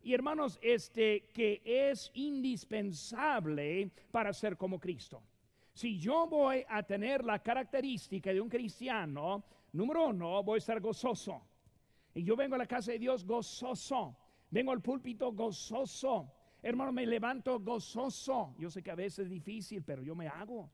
y 0.04 0.12
hermanos, 0.12 0.58
este 0.60 1.30
que 1.32 1.62
es 1.64 2.10
indispensable 2.12 3.90
para 4.10 4.34
ser 4.34 4.58
como 4.58 4.78
Cristo. 4.78 5.22
Si 5.72 5.98
yo 5.98 6.26
voy 6.26 6.62
a 6.68 6.82
tener 6.82 7.24
la 7.24 7.38
característica 7.38 8.30
de 8.30 8.40
un 8.40 8.50
cristiano, 8.50 9.42
número 9.72 10.08
uno, 10.08 10.42
voy 10.42 10.56
a 10.56 10.58
estar 10.58 10.78
gozoso. 10.78 11.40
Y 12.14 12.22
yo 12.22 12.36
vengo 12.36 12.54
a 12.54 12.58
la 12.58 12.66
casa 12.66 12.92
de 12.92 12.98
Dios 12.98 13.24
gozoso. 13.24 14.14
Vengo 14.50 14.72
al 14.72 14.82
púlpito 14.82 15.32
gozoso. 15.32 16.30
Hermano, 16.62 16.92
me 16.92 17.06
levanto 17.06 17.58
gozoso. 17.58 18.54
Yo 18.58 18.70
sé 18.70 18.82
que 18.82 18.90
a 18.90 18.94
veces 18.94 19.20
es 19.20 19.30
difícil, 19.30 19.82
pero 19.82 20.02
yo 20.02 20.14
me 20.14 20.28
hago. 20.28 20.70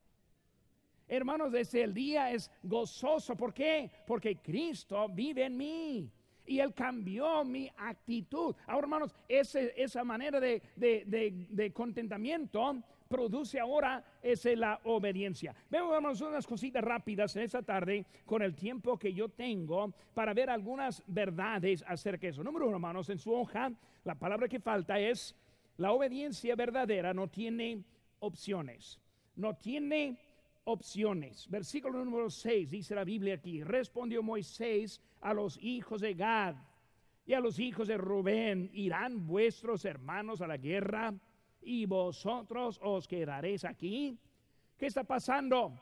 Hermanos, 1.10 1.52
el 1.74 1.92
día 1.92 2.30
es 2.30 2.48
gozoso. 2.62 3.36
¿Por 3.36 3.52
qué? 3.52 3.90
Porque 4.06 4.36
Cristo 4.36 5.08
vive 5.08 5.44
en 5.44 5.56
mí. 5.56 6.08
Y 6.46 6.60
Él 6.60 6.72
cambió 6.72 7.44
mi 7.44 7.68
actitud. 7.76 8.54
Ahora, 8.68 8.84
hermanos, 8.84 9.14
esa 9.28 10.04
manera 10.04 10.38
de, 10.38 10.62
de, 10.76 11.72
contentamiento 11.72 12.80
produce 13.08 13.58
ahora 13.58 14.04
es 14.22 14.44
la 14.56 14.80
obediencia. 14.84 15.52
Vemos 15.68 16.20
unas 16.20 16.46
cositas 16.46 16.82
rápidas 16.82 17.34
en 17.34 17.42
esta 17.42 17.62
tarde 17.62 18.06
con 18.24 18.42
el 18.42 18.54
tiempo 18.54 18.96
que 18.96 19.12
yo 19.12 19.28
tengo 19.28 19.92
para 20.14 20.32
ver 20.32 20.48
algunas 20.48 21.02
verdades 21.08 21.84
acerca 21.88 22.22
de 22.22 22.28
eso. 22.28 22.44
Número 22.44 22.66
uno, 22.66 22.76
hermanos, 22.76 23.10
en 23.10 23.18
su 23.18 23.34
hoja, 23.34 23.72
la 24.04 24.14
palabra 24.14 24.48
que 24.48 24.60
falta 24.60 24.98
es 25.00 25.34
la 25.76 25.90
obediencia 25.90 26.54
verdadera 26.54 27.12
no 27.12 27.26
tiene 27.26 27.82
opciones. 28.20 29.00
No 29.34 29.56
tiene 29.56 30.18
opciones. 30.64 31.48
Versículo 31.48 32.04
número 32.04 32.30
6 32.30 32.70
dice 32.70 32.94
la 32.94 33.04
Biblia 33.04 33.34
aquí, 33.34 33.62
respondió 33.62 34.22
Moisés 34.22 35.00
a 35.20 35.34
los 35.34 35.58
hijos 35.62 36.00
de 36.00 36.14
Gad 36.14 36.56
y 37.26 37.34
a 37.34 37.40
los 37.40 37.58
hijos 37.58 37.88
de 37.88 37.96
Rubén, 37.96 38.70
¿irán 38.72 39.26
vuestros 39.26 39.84
hermanos 39.84 40.40
a 40.40 40.46
la 40.46 40.56
guerra 40.56 41.14
y 41.60 41.86
vosotros 41.86 42.80
os 42.82 43.06
quedaréis 43.06 43.64
aquí? 43.64 44.18
¿Qué 44.76 44.86
está 44.86 45.04
pasando? 45.04 45.80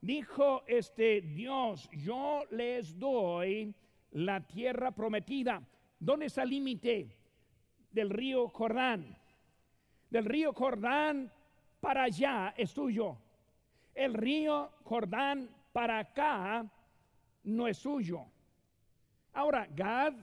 Dijo 0.00 0.64
este 0.66 1.20
Dios, 1.20 1.88
yo 1.92 2.42
les 2.50 2.98
doy 2.98 3.74
la 4.12 4.46
tierra 4.46 4.90
prometida. 4.90 5.62
¿Dónde 5.98 6.26
está 6.26 6.42
el 6.42 6.50
límite? 6.50 7.16
Del 7.92 8.10
río 8.10 8.48
Jordán. 8.48 9.16
Del 10.08 10.24
río 10.24 10.52
Jordán 10.52 11.32
para 11.80 12.04
allá 12.04 12.54
es 12.56 12.72
tuyo 12.74 13.18
el 13.94 14.14
río 14.14 14.70
Jordán 14.84 15.48
para 15.72 15.98
acá 15.98 16.70
no 17.44 17.66
es 17.66 17.78
suyo. 17.78 18.24
Ahora, 19.32 19.66
Gad 19.74 20.14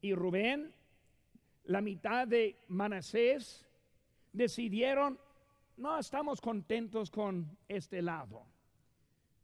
y 0.00 0.14
Rubén, 0.14 0.72
la 1.64 1.80
mitad 1.80 2.26
de 2.26 2.56
Manasés, 2.68 3.66
decidieron, 4.32 5.18
no 5.76 5.98
estamos 5.98 6.40
contentos 6.40 7.10
con 7.10 7.56
este 7.68 8.02
lado. 8.02 8.46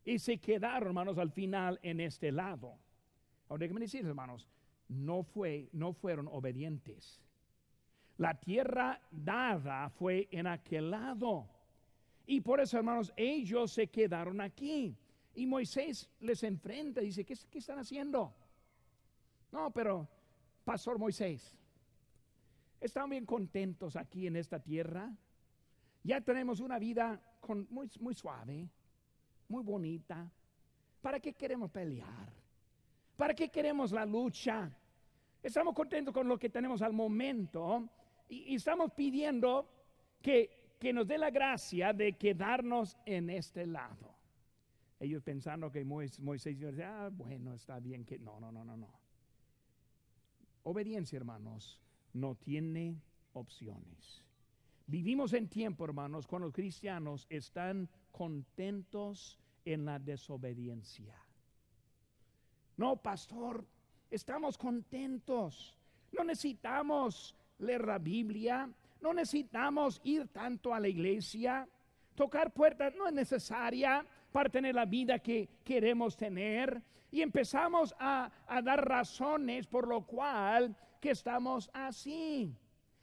Y 0.05 0.19
se 0.19 0.39
quedaron, 0.39 0.89
hermanos, 0.89 1.19
al 1.19 1.31
final 1.31 1.79
en 1.83 2.01
este 2.01 2.31
lado. 2.31 2.79
Ahora 3.49 3.61
déjenme 3.61 3.81
decir, 3.81 4.07
hermanos, 4.07 4.49
no, 4.89 5.23
fue, 5.23 5.69
no 5.73 5.93
fueron 5.93 6.29
obedientes. 6.29 7.21
La 8.19 8.39
tierra 8.39 9.01
dada 9.11 9.91
fue 9.91 10.29
en 10.31 10.47
aquel 10.47 10.91
lado. 10.91 11.49
Y 12.27 12.41
por 12.41 12.61
eso, 12.61 12.77
hermanos, 12.77 13.13
ellos 13.17 13.73
se 13.73 13.87
quedaron 13.87 14.41
aquí. 14.41 14.97
Y 15.35 15.47
Moisés 15.47 16.11
les 16.21 16.43
enfrenta 16.43 17.03
y 17.03 17.07
dice, 17.07 17.25
¿qué, 17.25 17.37
qué 17.51 17.59
están 17.59 17.79
haciendo? 17.79 18.35
No, 19.53 19.71
pero, 19.71 20.09
Pastor 20.65 20.99
Moisés, 20.99 21.57
¿están 22.81 23.11
bien 23.11 23.25
contentos 23.25 23.97
aquí 23.97 24.27
en 24.27 24.37
esta 24.37 24.59
tierra? 24.59 25.13
Ya 26.03 26.21
tenemos 26.21 26.61
una 26.61 26.79
vida 26.79 27.21
muy 27.71 28.15
suave, 28.15 28.69
muy 29.49 29.63
bonita. 29.63 30.31
¿Para 31.01 31.21
qué 31.21 31.33
queremos 31.33 31.71
pelear? 31.71 32.33
¿Para 33.17 33.35
qué 33.35 33.49
queremos 33.49 33.93
la 33.93 34.05
lucha? 34.05 34.71
Estamos 35.43 35.75
contentos 35.75 36.13
con 36.13 36.27
lo 36.27 36.39
que 36.39 36.51
tenemos 36.51 36.83
al 36.83 36.93
momento 36.93 37.89
y, 38.29 38.55
estamos 38.55 38.93
pidiendo 38.93 39.69
que, 40.21 40.56
que 40.79 40.93
nos 40.93 41.07
dé 41.07 41.19
la 41.19 41.31
gracia 41.31 41.93
de 41.93 42.13
quedarnos 42.15 42.97
en 43.07 43.31
este 43.31 43.67
lado. 43.67 44.15
Ellos 44.99 45.23
pensando 45.23 45.71
que 45.71 45.85
Moisés 45.85 46.59
ah, 46.85 47.11
bueno, 47.13 47.55
está 47.55 47.79
bien 47.81 48.05
que 48.05 48.19
no, 48.19 48.41
no, 48.41 48.51
no, 48.51 48.65
no, 48.65 48.77
no. 48.77 48.89
Obediencia, 50.63 51.17
hermanos, 51.17 51.81
no 52.13 52.35
tiene 52.35 53.01
opciones. 53.35 54.25
Vivimos 54.87 55.33
en 55.33 55.49
tiempo, 55.49 55.85
hermanos, 55.85 56.27
cuando 56.27 56.47
los 56.47 56.55
cristianos 56.55 57.27
están 57.29 57.89
contentos 58.11 59.39
en 59.65 59.85
la 59.85 59.99
desobediencia. 59.99 61.15
No, 62.77 62.97
pastor, 62.97 63.67
estamos 64.11 64.57
contentos. 64.57 65.77
No 66.13 66.25
necesitamos 66.25 67.35
leer 67.59 67.85
la 67.87 67.99
Biblia, 67.99 68.71
no 69.01 69.13
necesitamos 69.13 70.01
ir 70.05 70.29
tanto 70.29 70.75
a 70.75 70.81
la 70.81 70.89
iglesia. 70.89 71.69
Tocar 72.15 72.53
puertas 72.53 72.95
no 72.95 73.07
es 73.07 73.13
necesaria 73.13 74.05
para 74.33 74.49
tener 74.49 74.75
la 74.75 74.87
vida 74.87 75.19
que 75.19 75.49
queremos 75.65 76.17
tener. 76.17 76.83
Y 77.11 77.23
empezamos 77.23 77.95
a, 77.99 78.31
dar 78.63 78.89
razones 78.89 79.67
por 79.67 79.87
lo 79.89 80.07
cual 80.07 80.77
que 81.01 81.11
estamos 81.11 81.71
así. 81.73 82.53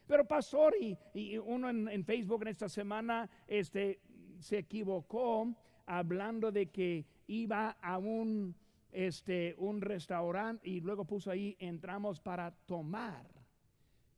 Pero 0.08 0.26
pastor, 0.26 0.76
y, 0.80 1.38
uno 1.38 1.70
en, 1.70 2.04
Facebook 2.04 2.42
en 2.42 2.50
esta 2.50 2.68
semana 2.68 3.30
este, 3.48 4.02
se 4.40 4.60
equivocó 4.60 5.56
hablando 5.86 6.52
de 6.52 6.68
que 6.68 7.06
iba 7.28 7.72
a 7.82 7.98
un, 7.98 8.56
este, 8.92 9.56
un 9.58 9.82
restaurante 9.82 10.68
y 10.70 10.82
luego 10.82 11.06
puso 11.06 11.32
ahí, 11.32 11.56
entramos 11.60 12.20
para 12.20 12.52
tomar, 12.52 13.26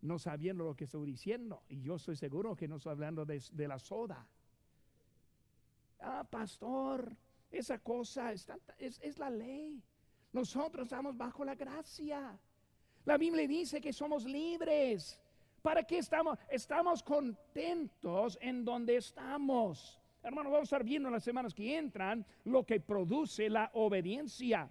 no 0.05 0.19
sabiendo 0.19 0.63
lo 0.63 0.75
que 0.75 0.85
estoy 0.85 1.05
diciendo. 1.05 1.63
Y 1.69 1.81
yo 1.81 1.95
estoy 1.95 2.15
seguro 2.15 2.55
que 2.55 2.67
no 2.67 2.77
estoy 2.77 2.91
hablando 2.91 3.25
de, 3.25 3.67
la 3.67 3.79
soda. 3.79 4.25
Ah, 5.99 6.25
pastor, 6.29 7.15
esa 7.51 7.79
cosa 7.79 8.31
es, 8.31 8.47
es, 8.77 9.17
la 9.17 9.29
ley. 9.29 9.81
Nosotros 10.33 10.85
estamos 10.85 11.17
bajo 11.17 11.43
la 11.43 11.55
gracia. 11.55 12.37
La 13.05 13.17
Biblia 13.17 13.47
dice 13.47 13.81
que 13.81 13.93
somos 13.93 14.25
libres. 14.25 15.19
¿Para 15.61 15.83
qué 15.83 15.97
estamos? 15.97 16.37
Estamos 16.49 17.01
contentos 17.01 18.37
en 18.41 18.63
donde 18.63 18.97
estamos. 18.97 19.99
Hermanos, 20.21 20.51
vamos 20.51 20.71
a 20.71 20.75
estar 20.75 20.83
viendo 20.83 21.09
en 21.09 21.13
las 21.13 21.23
semanas 21.23 21.53
que 21.53 21.77
entran 21.77 22.25
lo 22.43 22.65
que 22.65 22.79
produce 22.79 23.49
la 23.49 23.71
obediencia. 23.73 24.69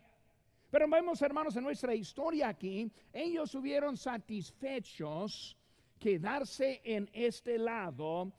Pero 0.75 0.88
vemos, 0.88 1.23
hermanos, 1.23 1.54
en 1.54 1.62
nuestra 1.62 1.95
historia 1.95 2.49
aquí, 2.49 2.90
ellos 3.12 3.54
hubieron 3.54 3.97
satisfechos 3.97 5.57
quedarse 6.00 6.81
en 6.83 7.09
este 7.12 7.59
lado, 7.59 8.33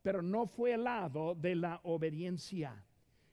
pero 0.00 0.22
no 0.22 0.46
fue 0.46 0.72
el 0.72 0.84
lado 0.84 1.34
de 1.34 1.54
la 1.54 1.80
obediencia. 1.82 2.82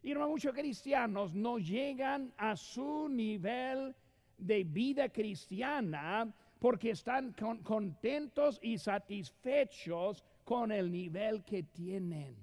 Y 0.04 0.13
muchos 0.13 0.54
cristianos 0.54 1.34
no 1.34 1.58
llegan 1.58 2.34
a 2.36 2.58
su 2.58 3.08
nivel 3.08 3.96
de 4.38 4.66
vida 4.66 5.08
cristiana 5.08 6.30
porque 6.60 6.89
están 6.89 7.34
contentos 7.63 8.60
y 8.62 8.78
satisfechos 8.78 10.25
con 10.44 10.74
el 10.74 10.92
nivel 10.92 11.46
que 11.46 11.63
tienen 11.63 12.36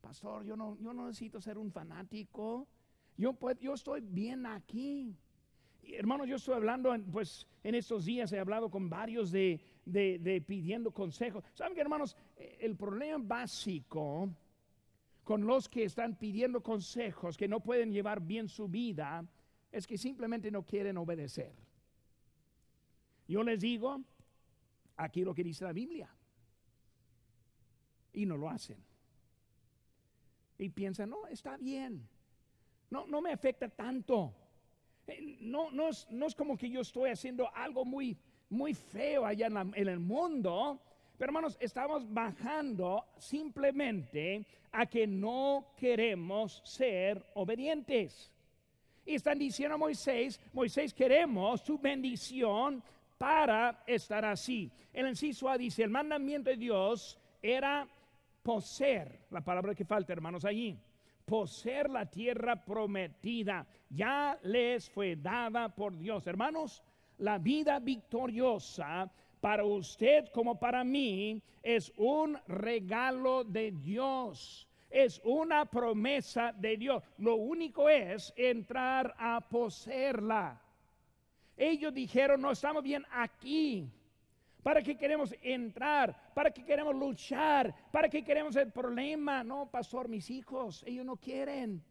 pastor, 0.00 0.44
yo 0.44 0.56
no, 0.56 0.78
yo 0.78 0.92
no 0.92 1.08
necesito 1.08 1.40
ser 1.40 1.58
un 1.58 1.72
fanático. 1.72 2.68
Yo, 3.16 3.32
pues, 3.32 3.58
yo 3.58 3.74
estoy 3.74 4.00
bien 4.00 4.46
aquí. 4.46 5.18
Hermanos, 5.94 6.28
yo 6.28 6.36
estoy 6.36 6.54
hablando, 6.54 6.94
pues 7.10 7.46
en 7.62 7.74
estos 7.74 8.04
días 8.04 8.32
he 8.32 8.38
hablado 8.38 8.70
con 8.70 8.88
varios 8.88 9.30
de, 9.30 9.60
pidiendo 10.46 10.90
consejos. 10.90 11.44
¿Saben 11.54 11.74
que 11.74 11.80
hermanos? 11.80 12.16
Eh, 12.36 12.58
el 12.60 12.76
problema 12.76 13.22
básico 13.22 14.28
con 15.24 15.46
los 15.46 15.68
que 15.68 15.84
están 15.84 16.16
pidiendo 16.16 16.62
consejos, 16.62 17.36
que 17.36 17.48
no 17.48 17.60
pueden 17.60 17.92
llevar 17.92 18.20
bien 18.20 18.48
su 18.48 18.68
vida, 18.68 19.24
es 19.70 19.86
que 19.86 19.98
simplemente 19.98 20.50
no 20.50 20.64
quieren 20.64 20.96
obedecer. 20.96 21.52
Yo 23.26 23.42
les 23.42 23.60
digo, 23.60 24.00
aquí 24.96 25.22
lo 25.22 25.34
que 25.34 25.44
dice 25.44 25.64
la 25.64 25.72
Biblia. 25.72 26.08
Y 28.14 28.24
no 28.24 28.36
lo 28.36 28.48
hacen 28.48 28.88
y 30.58 30.68
piensa, 30.68 31.06
no, 31.06 31.26
está 31.28 31.56
bien, 31.56 32.06
no, 32.90 33.06
no 33.06 33.20
me 33.22 33.32
afecta 33.32 33.68
tanto. 33.68 34.34
Eh, 35.08 35.38
no, 35.40 35.70
no, 35.70 35.88
es, 35.88 36.06
no 36.10 36.26
es 36.26 36.34
como 36.34 36.56
que 36.56 36.70
yo 36.70 36.80
estoy 36.82 37.10
haciendo 37.10 37.52
algo 37.54 37.84
muy, 37.84 38.16
muy 38.50 38.74
feo 38.74 39.24
allá 39.24 39.46
en, 39.46 39.56
en 39.74 39.88
el 39.88 39.98
mundo, 39.98 40.80
pero 41.16 41.30
hermanos, 41.30 41.56
estamos 41.60 42.12
bajando 42.12 43.04
simplemente 43.18 44.44
a 44.70 44.86
que 44.86 45.06
no 45.06 45.72
queremos 45.76 46.62
ser 46.64 47.24
obedientes. 47.34 48.30
Y 49.04 49.14
están 49.14 49.38
diciendo 49.38 49.74
a 49.74 49.78
Moisés, 49.78 50.38
Moisés 50.52 50.92
queremos 50.92 51.64
tu 51.64 51.78
bendición 51.78 52.82
para 53.16 53.82
estar 53.86 54.24
así. 54.24 54.70
El 54.92 55.08
inciso 55.08 55.48
A 55.48 55.58
dice, 55.58 55.82
el 55.82 55.90
mandamiento 55.90 56.50
de 56.50 56.56
Dios 56.56 57.18
era 57.42 57.88
poseer, 58.42 59.26
la 59.30 59.40
palabra 59.40 59.74
que 59.74 59.84
falta, 59.84 60.12
hermanos, 60.12 60.44
allí, 60.44 60.78
poseer 61.28 61.90
la 61.90 62.06
tierra 62.06 62.56
prometida, 62.64 63.66
ya 63.90 64.38
les 64.42 64.88
fue 64.88 65.14
dada 65.14 65.68
por 65.68 65.96
Dios. 65.96 66.26
Hermanos, 66.26 66.82
la 67.18 67.38
vida 67.38 67.78
victoriosa 67.78 69.10
para 69.40 69.64
usted 69.64 70.28
como 70.32 70.58
para 70.58 70.82
mí 70.84 71.42
es 71.62 71.92
un 71.96 72.38
regalo 72.48 73.44
de 73.44 73.72
Dios. 73.72 74.66
Es 74.90 75.20
una 75.22 75.66
promesa 75.66 76.52
de 76.52 76.78
Dios. 76.78 77.02
Lo 77.18 77.34
único 77.34 77.90
es 77.90 78.32
entrar 78.34 79.14
a 79.18 79.40
poseerla. 79.40 80.58
Ellos 81.58 81.92
dijeron, 81.92 82.40
no 82.40 82.52
estamos 82.52 82.82
bien 82.82 83.04
aquí. 83.10 83.90
¿Para 84.68 84.82
qué 84.82 84.98
queremos 84.98 85.34
entrar? 85.40 86.14
¿Para 86.34 86.50
qué 86.50 86.62
queremos 86.62 86.94
luchar? 86.94 87.74
¿Para 87.90 88.06
qué 88.10 88.22
queremos 88.22 88.54
el 88.54 88.70
problema? 88.70 89.42
No, 89.42 89.70
pastor, 89.70 90.10
mis 90.10 90.28
hijos, 90.28 90.84
ellos 90.86 91.06
no 91.06 91.16
quieren. 91.16 91.82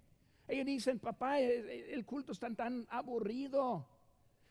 Ellos 0.47 0.63
dicen, 0.63 0.99
papá, 0.99 1.39
el 1.39 2.05
culto 2.05 2.33
está 2.33 2.53
tan 2.53 2.85
aburrido. 2.91 3.83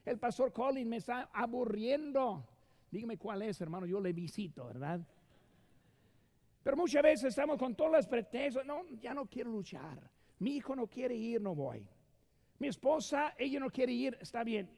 El 0.05 0.19
pastor 0.19 0.53
Colin 0.53 0.89
me 0.89 0.97
está 0.97 1.31
aburriendo. 1.33 2.45
Dígame 2.91 3.17
cuál 3.17 3.43
es, 3.43 3.61
hermano, 3.61 3.87
yo 3.87 4.01
le 4.01 4.12
visito, 4.12 4.67
¿verdad? 4.67 5.07
Pero 6.65 6.77
muchas 6.77 7.05
veces 7.05 7.29
estamos 7.29 7.57
con 7.59 7.77
todas 7.77 7.93
las 7.93 8.09
pretextos. 8.09 8.67
No, 8.67 8.89
ya 9.01 9.15
no 9.15 9.27
quiero 9.27 9.53
luchar. 9.53 10.01
Mi 10.41 10.57
hijo 10.57 10.75
no 10.75 10.89
quiere 10.89 11.15
ir, 11.15 11.41
no 11.41 11.55
voy. 11.55 11.89
Mi 12.59 12.67
esposa, 12.67 13.37
ella 13.39 13.61
no 13.61 13.71
quiere 13.71 13.93
ir, 13.93 14.19
está 14.21 14.43
bien, 14.43 14.69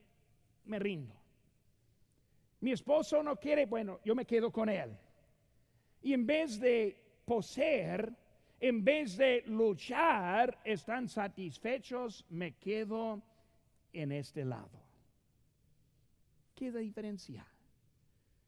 me 0.67 0.79
rindo. 0.79 1.18
Mi 2.61 2.73
esposo 2.73 3.23
no 3.23 3.37
quiere, 3.37 3.67
bueno, 3.67 4.01
yo 4.05 4.15
me 4.15 4.25
quedo 4.25 4.51
con 4.51 4.69
él. 4.69 4.97
Y 6.03 6.13
en 6.13 6.27
vez 6.27 6.59
de 6.59 7.21
poseer, 7.25 8.13
en 8.61 8.85
vez 8.85 9.17
de 9.17 9.43
luchar, 9.47 10.59
están 10.65 11.09
satisfechos, 11.09 12.25
me 12.31 12.57
quedo 12.57 13.23
en 13.93 14.13
este 14.13 14.45
lado. 14.45 14.83
¿Qué 16.55 16.73
diferencia? 16.73 17.47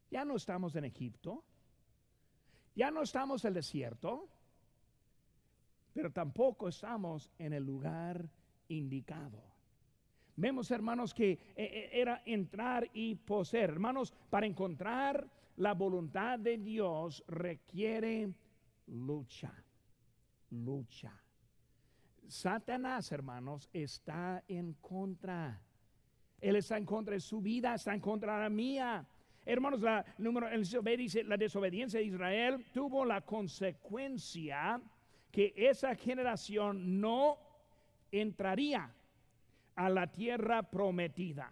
Ya 0.09 0.25
no 0.25 0.35
estamos 0.35 0.75
en 0.75 0.83
Egipto, 0.83 1.45
ya 2.75 2.91
no 2.91 3.03
estamos 3.03 3.45
en 3.45 3.49
el 3.49 3.53
desierto, 3.53 4.27
pero 5.93 6.11
tampoco 6.11 6.67
estamos 6.67 7.31
en 7.37 7.53
el 7.53 7.63
lugar 7.63 8.29
indicado. 8.67 9.50
Vemos, 10.35 10.71
hermanos, 10.71 11.13
que 11.13 11.31
eh, 11.31 11.39
eh, 11.55 11.89
era 11.93 12.21
entrar 12.25 12.89
y 12.93 13.15
poseer. 13.15 13.71
Hermanos, 13.71 14.13
para 14.29 14.45
encontrar 14.45 15.27
la 15.57 15.73
voluntad 15.73 16.39
de 16.39 16.57
Dios 16.57 17.23
requiere 17.27 18.33
lucha, 18.87 19.53
lucha. 20.51 21.11
Satanás, 22.27 23.11
hermanos, 23.11 23.69
está 23.73 24.43
en 24.47 24.73
contra. 24.73 25.61
Él 26.39 26.55
está 26.55 26.77
en 26.77 26.85
contra 26.85 27.13
de 27.13 27.19
su 27.19 27.41
vida, 27.41 27.75
está 27.75 27.93
en 27.93 27.99
contra 27.99 28.35
de 28.35 28.43
la 28.43 28.49
mía. 28.49 29.05
Hermanos, 29.45 29.81
la 29.81 30.05
número 30.17 30.47
el 30.47 30.63
dice 30.97 31.23
la 31.23 31.35
desobediencia 31.35 31.99
de 31.99 32.05
Israel 32.05 32.65
tuvo 32.73 33.03
la 33.03 33.21
consecuencia 33.21 34.81
que 35.31 35.53
esa 35.55 35.95
generación 35.95 37.01
no 37.01 37.37
entraría 38.11 38.93
a 39.81 39.89
la 39.89 40.05
tierra 40.05 40.61
prometida. 40.61 41.51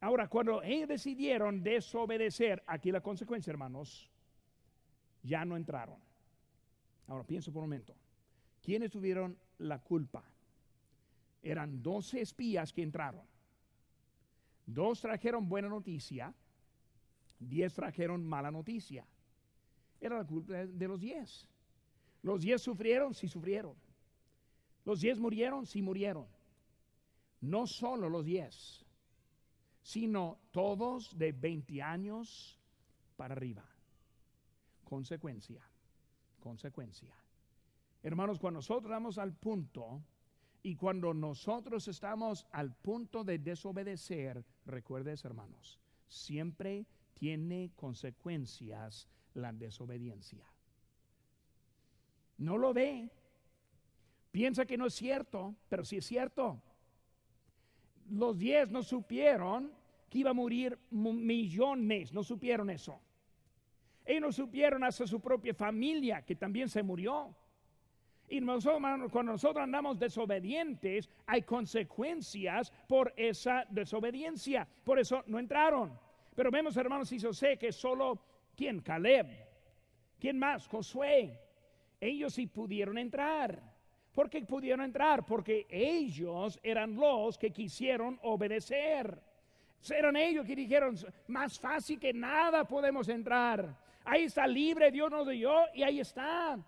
Ahora, 0.00 0.28
cuando 0.28 0.62
ellos 0.62 0.88
decidieron 0.88 1.62
desobedecer, 1.62 2.62
aquí 2.66 2.90
la 2.90 3.02
consecuencia, 3.02 3.50
hermanos, 3.50 4.10
ya 5.22 5.44
no 5.44 5.54
entraron. 5.54 5.98
Ahora 7.06 7.24
pienso 7.24 7.52
por 7.52 7.62
un 7.62 7.68
momento. 7.68 7.94
¿Quiénes 8.62 8.90
tuvieron 8.90 9.36
la 9.58 9.78
culpa? 9.78 10.24
Eran 11.42 11.82
12 11.82 12.22
espías 12.22 12.72
que 12.72 12.82
entraron. 12.82 13.26
Dos 14.64 15.02
trajeron 15.02 15.50
buena 15.50 15.68
noticia, 15.68 16.32
diez 17.38 17.74
trajeron 17.74 18.24
mala 18.24 18.50
noticia. 18.50 19.04
Era 20.00 20.16
la 20.16 20.24
culpa 20.24 20.66
de 20.66 20.88
los 20.88 20.98
diez. 20.98 21.46
Los 22.22 22.40
diez 22.40 22.62
sufrieron, 22.62 23.12
sí 23.12 23.28
sufrieron. 23.28 23.74
Los 24.86 25.02
diez 25.02 25.18
murieron, 25.18 25.66
sí 25.66 25.82
murieron. 25.82 26.37
No 27.40 27.66
solo 27.66 28.08
los 28.08 28.24
diez, 28.24 28.84
sino 29.82 30.38
todos 30.50 31.16
de 31.16 31.32
20 31.32 31.82
años 31.82 32.58
para 33.16 33.34
arriba. 33.34 33.64
Consecuencia, 34.84 35.62
consecuencia. 36.40 37.14
Hermanos, 38.02 38.38
cuando 38.38 38.58
nosotros 38.58 38.90
vamos 38.90 39.18
al 39.18 39.34
punto 39.34 40.02
y 40.62 40.76
cuando 40.76 41.14
nosotros 41.14 41.88
estamos 41.88 42.46
al 42.52 42.74
punto 42.74 43.24
de 43.24 43.38
desobedecer, 43.38 44.44
recuerdes 44.66 45.24
hermanos, 45.24 45.78
siempre 46.06 46.86
tiene 47.14 47.72
consecuencias 47.74 49.08
la 49.34 49.52
desobediencia. 49.52 50.44
No 52.38 52.56
lo 52.56 52.72
ve, 52.72 53.10
piensa 54.30 54.66
que 54.66 54.78
no 54.78 54.86
es 54.86 54.94
cierto, 54.94 55.56
pero 55.68 55.84
sí 55.84 55.96
es 55.96 56.06
cierto. 56.06 56.62
Los 58.10 58.38
diez 58.38 58.70
no 58.70 58.82
supieron 58.82 59.72
que 60.08 60.18
iba 60.18 60.30
a 60.30 60.34
morir 60.34 60.78
millones, 60.90 62.12
no 62.12 62.22
supieron 62.22 62.70
eso. 62.70 63.00
Ellos 64.04 64.22
no 64.22 64.32
supieron 64.32 64.84
hasta 64.84 65.06
su 65.06 65.20
propia 65.20 65.52
familia 65.52 66.22
que 66.22 66.34
también 66.34 66.68
se 66.68 66.82
murió. 66.82 67.34
Y 68.30 68.40
nosotros, 68.40 69.10
cuando 69.10 69.32
nosotros 69.32 69.62
andamos 69.62 69.98
desobedientes, 69.98 71.08
hay 71.26 71.42
consecuencias 71.42 72.72
por 72.86 73.12
esa 73.16 73.66
desobediencia. 73.70 74.66
Por 74.84 74.98
eso 74.98 75.22
no 75.26 75.38
entraron. 75.38 75.98
Pero 76.34 76.50
vemos, 76.50 76.76
hermanos, 76.76 77.10
y 77.12 77.18
yo 77.18 77.32
sé 77.32 77.58
que 77.58 77.72
solo, 77.72 78.22
¿quién? 78.54 78.80
Caleb. 78.80 79.26
¿Quién 80.18 80.38
más? 80.38 80.66
Josué. 80.68 81.40
Ellos 82.00 82.34
sí 82.34 82.46
pudieron 82.46 82.98
entrar. 82.98 83.77
¿Por 84.18 84.28
qué 84.28 84.42
pudieron 84.42 84.84
entrar? 84.84 85.24
Porque 85.24 85.64
ellos 85.70 86.58
eran 86.60 86.96
los 86.96 87.38
que 87.38 87.52
quisieron 87.52 88.18
obedecer. 88.24 89.16
Eran 89.88 90.16
ellos 90.16 90.44
que 90.44 90.56
dijeron, 90.56 90.96
más 91.28 91.60
fácil 91.60 92.00
que 92.00 92.12
nada 92.12 92.64
podemos 92.64 93.08
entrar. 93.08 93.78
Ahí 94.04 94.24
está 94.24 94.44
libre, 94.44 94.90
Dios 94.90 95.08
nos 95.08 95.28
dio 95.28 95.52
y 95.72 95.84
ahí 95.84 96.00
está. 96.00 96.58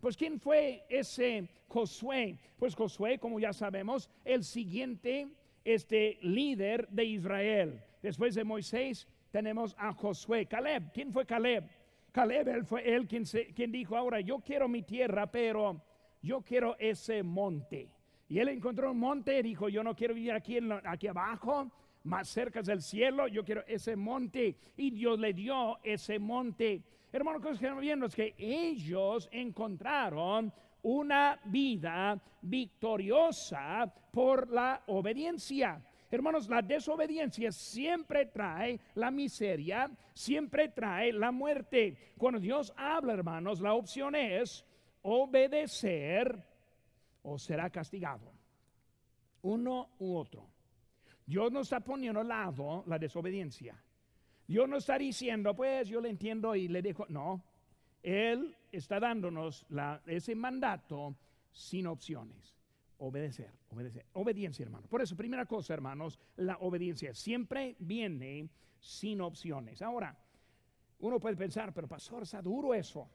Pues 0.00 0.16
¿quién 0.16 0.40
fue 0.40 0.82
ese 0.88 1.48
Josué? 1.68 2.40
Pues 2.58 2.74
Josué, 2.74 3.20
como 3.20 3.38
ya 3.38 3.52
sabemos, 3.52 4.10
el 4.24 4.42
siguiente 4.42 5.28
este 5.64 6.18
líder 6.22 6.88
de 6.88 7.04
Israel. 7.04 7.84
Después 8.02 8.34
de 8.34 8.42
Moisés 8.42 9.06
tenemos 9.30 9.76
a 9.78 9.92
Josué. 9.92 10.46
Caleb, 10.46 10.90
¿quién 10.92 11.12
fue 11.12 11.24
Caleb? 11.24 11.70
Caleb 12.10 12.64
fue 12.64 12.82
él 12.96 13.06
quien, 13.06 13.22
quien 13.54 13.70
dijo, 13.70 13.96
ahora 13.96 14.18
yo 14.18 14.40
quiero 14.40 14.66
mi 14.66 14.82
tierra, 14.82 15.30
pero 15.30 15.80
yo 16.26 16.42
quiero 16.42 16.76
ese 16.78 17.22
monte. 17.22 17.88
Y 18.28 18.40
él 18.40 18.48
encontró 18.48 18.90
un 18.90 18.98
monte 18.98 19.38
y 19.38 19.42
dijo, 19.42 19.68
yo 19.68 19.84
no 19.84 19.94
quiero 19.94 20.12
vivir 20.14 20.32
aquí, 20.32 20.58
aquí 20.84 21.06
abajo, 21.06 21.70
más 22.02 22.28
cerca 22.28 22.60
del 22.60 22.82
cielo, 22.82 23.28
yo 23.28 23.44
quiero 23.44 23.64
ese 23.66 23.94
monte. 23.94 24.56
Y 24.76 24.90
Dios 24.90 25.18
le 25.18 25.32
dio 25.32 25.78
ese 25.84 26.18
monte. 26.18 26.82
Hermano, 27.12 27.40
que 27.40 27.50
estamos 27.50 27.80
viendo 27.80 28.06
es 28.06 28.14
que 28.14 28.34
ellos 28.36 29.28
encontraron 29.30 30.52
una 30.82 31.38
vida 31.44 32.20
victoriosa 32.42 33.92
por 34.10 34.50
la 34.50 34.82
obediencia. 34.86 35.80
Hermanos, 36.10 36.48
la 36.48 36.62
desobediencia 36.62 37.52
siempre 37.52 38.26
trae 38.26 38.80
la 38.94 39.10
miseria, 39.10 39.90
siempre 40.12 40.68
trae 40.68 41.12
la 41.12 41.30
muerte. 41.30 42.14
Cuando 42.18 42.40
Dios 42.40 42.72
habla, 42.76 43.14
hermanos, 43.14 43.60
la 43.60 43.74
opción 43.74 44.14
es 44.14 44.64
obedecer 45.08 46.44
o 47.22 47.38
será 47.38 47.70
castigado. 47.70 48.32
Uno 49.42 49.90
u 50.00 50.16
otro. 50.16 50.48
Dios 51.24 51.52
no 51.52 51.60
está 51.60 51.80
poniendo 51.80 52.20
al 52.20 52.28
lado 52.28 52.82
la 52.86 52.98
desobediencia. 52.98 53.80
Dios 54.48 54.68
no 54.68 54.76
está 54.76 54.98
diciendo, 54.98 55.54
pues 55.54 55.88
yo 55.88 56.00
le 56.00 56.10
entiendo 56.10 56.56
y 56.56 56.66
le 56.66 56.82
dejo. 56.82 57.06
No, 57.08 57.44
Él 58.02 58.56
está 58.72 58.98
dándonos 58.98 59.64
ese 60.06 60.34
mandato 60.34 61.16
sin 61.52 61.86
opciones. 61.86 62.56
Obedecer, 62.98 63.52
obedecer. 63.70 64.06
Obediencia, 64.14 64.64
hermano. 64.64 64.88
Por 64.88 65.02
eso, 65.02 65.16
primera 65.16 65.46
cosa, 65.46 65.74
hermanos, 65.74 66.18
la 66.36 66.56
obediencia 66.58 67.14
siempre 67.14 67.76
viene 67.78 68.48
sin 68.80 69.20
opciones. 69.20 69.82
Ahora, 69.82 70.16
uno 70.98 71.20
puede 71.20 71.36
pensar, 71.36 71.72
pero 71.72 71.86
pastor, 71.86 72.24
está 72.24 72.42
duro 72.42 72.74
eso. 72.74 73.08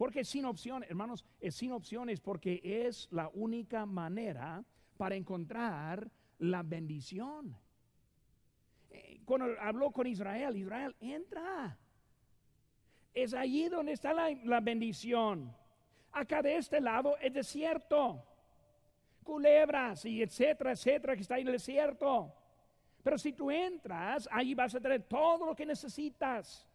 Porque 0.00 0.24
sin 0.24 0.46
opciones, 0.46 0.88
hermanos, 0.88 1.26
es 1.40 1.54
sin 1.54 1.72
opciones 1.72 2.20
porque 2.20 2.60
es 2.64 3.06
la 3.10 3.28
única 3.34 3.84
manera 3.84 4.64
para 4.96 5.14
encontrar 5.14 6.10
la 6.38 6.62
bendición 6.62 7.54
cuando 9.30 9.46
habló 9.60 9.92
con 9.92 10.08
Israel, 10.08 10.56
Israel, 10.56 10.92
entra. 11.00 11.78
Es 13.14 13.32
allí 13.32 13.68
donde 13.68 13.92
está 13.92 14.12
la, 14.12 14.60
bendición. 14.60 15.54
Acá 16.10 16.42
de 16.42 16.56
este 16.56 16.80
lado 16.80 17.16
es 17.18 17.32
desierto. 17.32 18.26
Culebras 19.22 20.04
y 20.04 20.20
etcétera, 20.20 20.72
etcétera, 20.72 21.14
que 21.14 21.22
está 21.22 21.38
en 21.38 21.46
el 21.46 21.52
desierto. 21.52 22.34
Pero 23.04 23.16
si 23.18 23.32
tú 23.32 23.52
entras, 23.52 24.28
ahí 24.32 24.52
vas 24.52 24.74
a 24.74 24.80
tener 24.80 25.04
todo 25.04 25.46
lo 25.46 25.54
que 25.54 25.64
necesitas. 25.64 26.68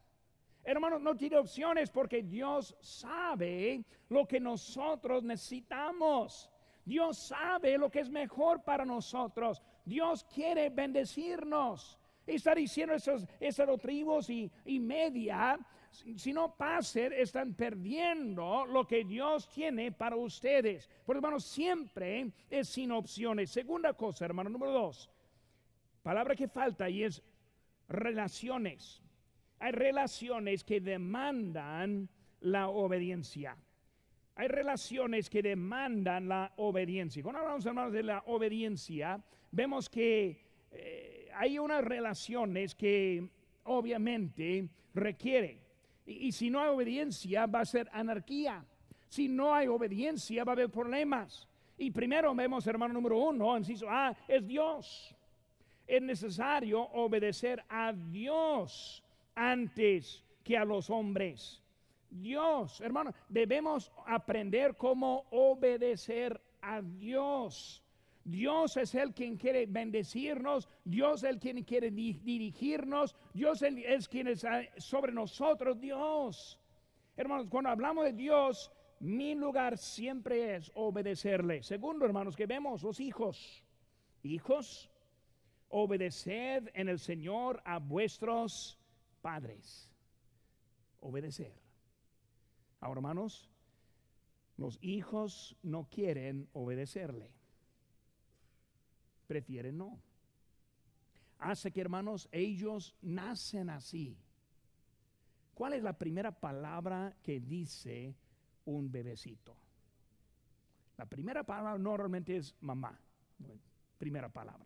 Hermanos, 0.66 1.00
no 1.02 1.16
tiene 1.16 1.38
opciones 1.38 1.92
porque 1.92 2.24
Dios 2.24 2.76
sabe 2.82 3.86
lo 4.10 4.28
que 4.28 4.40
nosotros 4.40 5.24
necesitamos. 5.24 6.50
Dios 6.84 7.18
sabe 7.18 7.78
lo 7.78 7.90
que 7.90 8.00
es 8.00 8.10
mejor 8.10 8.64
para 8.64 8.84
nosotros. 8.84 9.62
Dios 9.86 10.24
quiere 10.24 10.70
bendecirnos. 10.70 12.00
Está 12.26 12.56
diciendo 12.56 12.96
esos, 12.96 13.28
esas 13.40 13.70
tribus 13.80 14.30
y, 14.32 14.52
y 14.66 14.80
media, 14.80 15.60
si 15.92 16.34
no 16.34 16.56
pasen, 16.56 17.14
están 17.14 17.54
perdiendo 17.54 18.66
lo 18.66 18.88
que 18.88 19.04
Dios 19.04 19.48
tiene 19.50 19.92
para 19.92 20.16
ustedes. 20.16 20.90
Por 21.06 21.16
hermano, 21.16 21.40
siempre 21.40 22.32
es 22.50 22.70
sin 22.70 22.92
opciones. 22.92 23.52
Segunda 23.52 23.94
cosa, 23.94 24.26
hermano, 24.26 24.50
número 24.50 24.72
dos. 24.72 25.10
Palabra 26.02 26.36
que 26.36 26.48
falta 26.48 26.90
y 26.90 27.04
es 27.04 27.22
relaciones. 27.88 29.05
Hay 29.66 29.72
relaciones 29.72 30.64
que 30.64 30.80
demandan 30.80 32.08
la 32.42 32.68
obediencia. 32.68 33.58
Hay 34.36 34.48
relaciones 34.48 35.28
que 35.28 35.42
demandan 35.42 36.28
la 36.28 36.54
obediencia. 36.58 37.24
Cuando 37.24 37.40
hablamos, 37.40 37.66
hermanos, 37.66 37.92
de 37.92 38.04
la 38.04 38.24
obediencia, 38.28 39.20
vemos 39.50 39.90
que 39.90 40.40
eh, 40.72 41.32
hay 41.34 41.58
unas 41.58 41.84
relaciones 41.84 42.76
que 42.76 43.28
obviamente 43.64 44.70
requiere. 44.94 45.64
Y, 46.06 46.32
si 46.32 46.52
no 46.52 46.62
hay 46.62 46.70
obediencia, 46.70 47.48
va 47.48 47.62
a 47.62 47.66
ser 47.66 47.90
anarquía. 47.92 48.64
Si 49.10 49.28
no 49.28 49.52
hay 49.52 49.66
obediencia, 49.66 50.44
va 50.44 50.52
a 50.52 50.58
haber 50.58 50.70
problemas. 50.70 51.50
Y 51.76 51.90
primero 51.90 52.36
vemos, 52.36 52.68
hermano 52.68 52.94
número 52.94 53.18
uno, 53.18 53.58
inciso 53.58 53.90
A, 53.90 54.16
es 54.28 54.46
Dios. 54.46 55.16
Es 55.88 56.04
necesario 56.04 56.84
obedecer 56.84 57.64
a 57.68 57.94
Dios 57.94 59.02
antes 59.36 60.24
que 60.44 60.58
a 60.58 60.66
los 60.66 60.90
hombres. 60.90 61.62
Dios, 62.10 62.80
hermano, 62.82 63.14
debemos 63.28 63.92
aprender 64.06 64.76
cómo 64.78 65.26
obedecer 65.32 66.42
a 66.62 66.82
Dios. 66.82 67.84
Dios 68.24 68.78
es 68.78 68.96
el 68.96 69.14
quien 69.14 69.38
quiere 69.38 69.68
bendecirnos, 69.68 70.68
Dios 70.84 71.24
es 71.24 71.30
el 71.30 71.40
quien 71.40 71.64
quiere 71.64 71.92
dirigirnos, 71.92 73.16
Dios 73.34 73.62
es 73.62 74.08
quien 74.08 74.28
es 74.30 74.46
sobre 74.78 75.12
nosotros, 75.12 75.80
Dios. 75.80 76.60
Hermanos, 77.16 77.48
cuando 77.50 77.70
hablamos 77.70 78.06
de 78.06 78.14
Dios, 78.14 78.72
mi 79.00 79.36
lugar 79.36 79.78
siempre 79.78 80.56
es 80.56 80.72
obedecerle. 80.74 81.62
Segundo, 81.62 82.06
hermanos, 82.06 82.36
que 82.36 82.48
vemos 82.48 82.82
los 82.82 83.00
hijos. 83.00 83.64
Hijos, 84.24 84.90
obedeced 85.70 86.72
en 86.74 86.90
el 86.90 86.98
Señor 86.98 87.62
a 87.64 87.78
vuestros 87.78 88.80
padres. 89.26 89.90
Obedecer. 91.00 91.56
Ahora, 92.80 93.00
hermanos, 93.00 93.50
los 94.58 94.78
hijos 94.82 95.58
no 95.64 95.90
quieren 95.90 96.48
obedecerle 96.54 97.32
prefieren 99.26 99.78
no. 99.80 100.00
Hace 101.40 101.72
que, 101.72 101.82
hermanos, 101.82 102.30
ellos 102.32 102.96
nacen 103.02 103.72
así. 103.72 104.16
¿Cuál 105.56 105.74
es 105.74 105.82
la 105.82 105.98
primera 105.98 106.32
palabra 106.32 107.18
que 107.24 107.40
dice 107.40 108.16
un 108.66 108.92
bebecito. 108.92 109.56
La 110.98 111.06
primera 111.06 111.44
palabra 111.44 111.78
normalmente 111.78 112.36
es 112.38 112.56
mamá, 112.62 113.00
primera 113.98 114.30
palabra. 114.30 114.66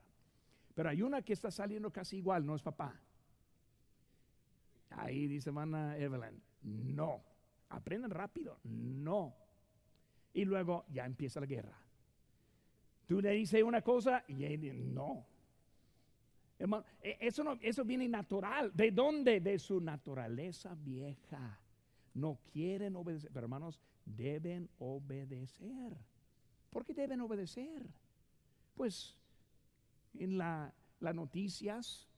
Pero 0.73 0.89
hay 0.89 1.01
una 1.01 1.21
que 1.21 1.33
está 1.33 1.51
saliendo 1.51 1.91
casi 1.91 2.17
igual, 2.17 2.45
no 2.45 2.55
es 2.55 2.61
papá. 2.61 2.99
Ahí 4.91 5.27
dice 5.27 5.49
hermana 5.49 5.97
Evelyn, 5.97 6.41
no. 6.63 7.23
Aprenden 7.69 8.09
rápido, 8.09 8.59
no. 8.63 9.35
Y 10.33 10.45
luego 10.45 10.85
ya 10.89 11.05
empieza 11.05 11.39
la 11.39 11.45
guerra. 11.45 11.77
Tú 13.05 13.21
le 13.21 13.31
dices 13.31 13.63
una 13.63 13.81
cosa 13.81 14.23
y 14.27 14.43
él 14.43 14.93
no. 14.93 15.25
Hermano, 16.59 16.85
e, 17.01 17.17
eso, 17.21 17.57
eso 17.61 17.85
viene 17.85 18.07
natural. 18.07 18.71
¿De 18.75 18.91
dónde? 18.91 19.39
De 19.39 19.57
su 19.57 19.79
naturaleza 19.79 20.75
vieja. 20.75 21.59
No 22.13 22.39
quieren 22.51 22.95
obedecer. 22.95 23.31
Pero 23.33 23.45
hermanos, 23.45 23.79
deben 24.05 24.69
obedecer. 24.77 25.97
¿Por 26.69 26.85
qué 26.85 26.93
deben 26.93 27.21
obedecer? 27.21 27.87
Pues 28.75 29.17
en 30.15 30.37
las 30.37 30.73
noticias, 31.15 32.08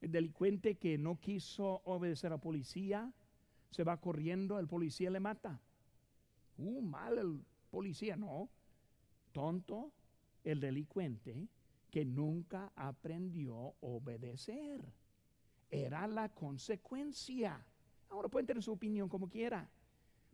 el 0.00 0.12
delincuente 0.12 0.76
que 0.76 0.98
no 0.98 1.20
quiso 1.20 1.82
obedecer 1.84 2.32
a 2.32 2.38
policía, 2.38 3.12
se 3.70 3.84
va 3.84 4.00
corriendo, 4.00 4.58
el 4.58 4.68
policía 4.68 5.10
le 5.10 5.20
mata. 5.20 5.60
Uh, 6.56 6.80
mal 6.82 7.18
el 7.18 7.44
policía, 7.70 8.16
no. 8.16 8.48
Tonto 9.32 9.92
el 10.44 10.60
delincuente 10.60 11.48
que 11.90 12.04
nunca 12.04 12.72
aprendió 12.76 13.68
a 13.68 13.72
obedecer. 13.80 14.80
Era 15.70 16.06
la 16.06 16.28
consecuencia. 16.28 17.64
Ahora 18.08 18.28
pueden 18.28 18.46
tener 18.46 18.62
su 18.62 18.72
opinión 18.72 19.08
como 19.08 19.28
quiera. 19.28 19.68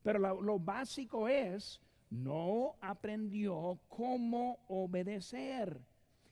Pero 0.02 0.18
lo 0.18 0.58
básico 0.58 1.28
es, 1.28 1.80
no 2.10 2.76
aprendió 2.80 3.78
cómo 3.88 4.58
obedecer. 4.68 5.80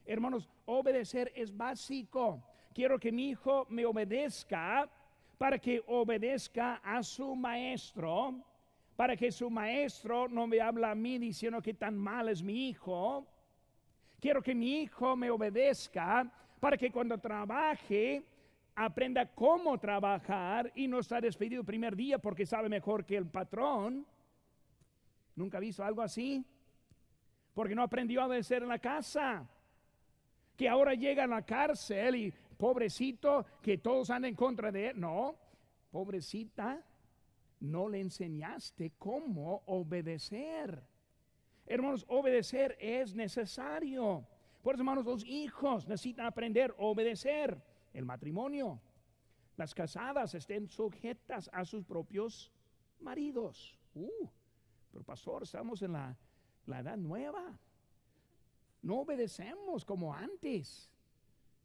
Hermanos, 0.05 0.49
obedecer 0.67 1.33
es 1.35 1.57
básico. 1.57 2.43
Quiero 2.75 2.99
que 2.99 3.13
mi 3.13 3.31
hijo 3.31 3.67
me 3.69 3.85
obedezca 3.85 4.89
para 5.39 5.59
que 5.59 5.83
obedezca 5.87 6.77
a 6.77 7.03
su 7.03 7.35
maestro, 7.35 8.41
para 8.97 9.17
que 9.17 9.31
su 9.31 9.51
maestro 9.51 10.29
no 10.29 10.47
me 10.47 10.61
hable 10.61 10.87
a 10.87 10.95
mí 10.95 11.19
diciendo 11.19 11.61
que 11.61 11.75
tan 11.75 11.97
mal 11.97 12.29
es 12.29 12.43
mi 12.43 12.69
hijo. 12.69 13.27
Quiero 14.21 14.43
que 14.43 14.55
mi 14.55 14.83
hijo 14.83 15.17
me 15.17 15.31
obedezca 15.31 16.31
para 16.61 16.77
que 16.77 16.91
cuando 16.91 17.19
trabaje 17.19 18.23
aprenda 18.75 19.27
cómo 19.27 19.79
trabajar 19.79 20.71
y 20.75 20.87
no 20.89 21.01
está 21.01 21.21
despedido 21.21 21.61
el 21.61 21.67
primer 21.67 21.95
día 21.97 22.19
porque 22.19 22.47
sabe 22.47 22.69
mejor 22.69 23.05
que 23.05 23.17
el 23.17 23.27
patrón. 23.27 24.07
¿Nunca 25.35 25.59
ha 25.59 25.61
visto 25.61 25.85
algo 25.85 26.03
así? 26.03 26.45
Porque 27.53 27.75
no 27.75 27.83
aprendió 27.83 28.23
a 28.23 28.27
obedecer 28.27 28.63
en 28.63 28.69
la 28.69 28.79
casa. 28.79 29.47
Que 30.57 30.69
ahora 30.69 30.95
llega 30.95 31.25
a 31.25 31.27
la 31.27 31.43
cárcel 31.43 32.15
y 32.15 32.35
pobrecito, 32.63 33.45
que 33.61 33.79
todos 33.79 34.09
andan 34.11 34.29
en 34.29 34.37
contra 34.37 34.71
de 34.71 34.91
él. 34.91 35.01
No, 35.01 35.37
pobrecita, 35.91 36.81
no 37.59 37.89
le 37.89 38.01
enseñaste 38.01 38.93
cómo 38.99 39.65
obedecer. 39.67 40.81
Hermanos, 41.67 42.05
obedecer 42.07 42.77
es 42.79 43.17
necesario. 43.17 44.25
Por 44.63 44.75
eso, 44.77 44.83
hermanos, 44.83 45.05
los 45.05 45.27
hijos 45.27 45.89
necesitan 45.89 46.27
aprender 46.27 46.73
a 46.79 46.83
obedecer. 46.85 47.61
El 47.93 48.05
matrimonio. 48.05 48.81
Las 49.57 49.75
casadas 49.75 50.33
estén 50.37 50.69
sujetas 50.69 51.51
a 51.53 51.65
sus 51.65 51.85
propios 51.85 52.53
maridos. 53.01 53.77
Uh, 53.97 54.29
pero 54.93 55.03
pastor, 55.03 55.43
estamos 55.43 55.83
en 55.83 55.95
la, 55.95 56.17
la 56.67 56.79
edad 56.79 56.97
nueva. 56.97 57.59
No 58.83 59.01
obedecemos 59.01 59.85
como 59.85 60.15
antes. 60.15 60.92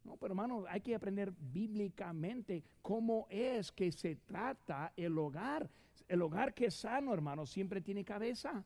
No, 0.08 0.16
pero 0.16 0.32
hermanos, 0.32 0.64
hay 0.70 0.80
que 0.80 0.94
aprender 0.94 1.30
bíblicamente 1.38 2.64
cómo 2.80 3.26
es 3.28 3.70
que 3.70 3.92
se 3.92 4.16
trata 4.16 4.90
el 4.96 5.18
hogar. 5.18 5.68
El 6.08 6.22
hogar 6.22 6.54
que 6.54 6.66
es 6.66 6.74
sano, 6.76 7.12
hermanos, 7.12 7.50
siempre 7.50 7.82
tiene 7.82 8.06
cabeza. 8.06 8.64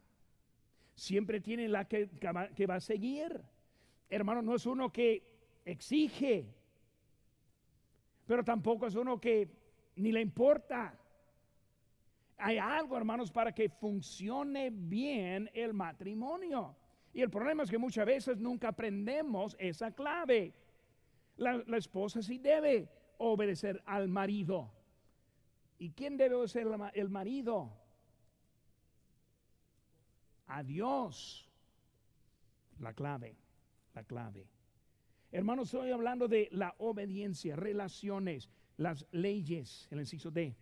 Siempre 0.95 1.41
tiene 1.41 1.67
la 1.67 1.89
que, 1.89 2.09
que 2.55 2.67
va 2.67 2.75
a 2.77 2.81
seguir. 2.81 3.43
Hermano, 4.09 4.41
no 4.41 4.55
es 4.55 4.67
uno 4.67 4.93
que 4.93 5.25
exige, 5.65 6.47
pero 8.25 8.45
tampoco 8.45 8.87
es 8.87 8.95
uno 8.95 9.21
que 9.21 9.49
ni 9.97 10.13
le 10.13 10.21
importa. 10.21 10.97
Hay 12.37 12.59
algo, 12.59 12.97
hermanos, 12.97 13.33
para 13.33 13.53
que 13.53 13.69
funcione 13.69 14.71
bien 14.71 15.51
el 15.55 15.75
matrimonio. 15.75 16.77
Y 17.13 17.21
el 17.21 17.31
problema 17.31 17.65
es 17.65 17.71
que 17.71 17.79
muchas 17.79 18.07
veces 18.07 18.39
nunca 18.39 18.69
aprendemos 18.69 19.57
esa 19.59 19.91
clave. 19.91 20.55
La, 21.37 21.63
esposa 21.77 22.23
sí 22.23 22.39
debe 22.39 22.89
obedecer 23.19 23.83
al 23.87 24.09
marido. 24.09 24.71
¿Y 25.79 25.91
quién 25.91 26.17
debe 26.17 26.35
obedecer 26.37 26.67
el 26.95 27.09
marido? 27.09 27.73
A 30.47 30.63
Dios. 30.63 31.49
La 32.79 32.93
clave, 32.93 33.37
la 33.95 34.05
clave. 34.05 34.47
Hermanos, 35.31 35.73
estoy 35.73 35.91
hablando 35.91 36.29
de 36.29 36.49
la 36.53 36.75
obediencia, 36.79 37.57
relaciones, 37.57 38.51
las 38.77 39.07
leyes, 39.13 39.89
el 39.91 40.01
inciso 40.01 40.31
D. 40.31 40.55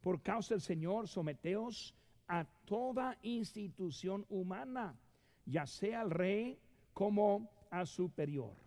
Por 0.00 0.22
causa 0.22 0.54
del 0.54 0.60
Señor, 0.60 1.08
someteos 1.08 1.94
a 2.26 2.44
toda 2.64 3.16
institución 3.22 4.26
humana, 4.28 4.98
ya 5.44 5.66
sea 5.66 6.00
al 6.00 6.10
rey 6.10 6.58
como 6.92 7.48
a 7.70 7.86
superior 7.86 8.65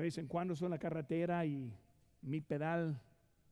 De 0.00 0.04
vez 0.04 0.16
en 0.16 0.28
cuando 0.28 0.54
en 0.58 0.70
la 0.70 0.78
carretera 0.78 1.44
y 1.44 1.70
mi 2.22 2.40
pedal 2.40 2.98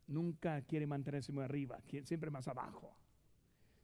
nunca 0.06 0.62
quiere 0.62 0.87
mantenerse 0.87 1.30
muy 1.30 1.44
arriba, 1.44 1.78
siempre 2.04 2.30
más 2.30 2.48
abajo. 2.48 2.96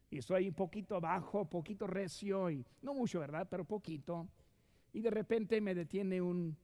Y 0.09 0.16
estoy 0.16 0.48
un 0.48 0.55
poquito 0.55 0.96
abajo, 0.96 1.44
poquito 1.44 1.87
recio, 1.87 2.50
y 2.50 2.64
no 2.81 2.94
mucho, 2.94 3.20
¿verdad? 3.20 3.46
Pero 3.50 3.66
poquito. 3.66 4.27
Y 4.94 5.03
de 5.03 5.11
repente 5.11 5.61
me 5.61 5.74
detiene 5.74 6.22
un 6.22 6.57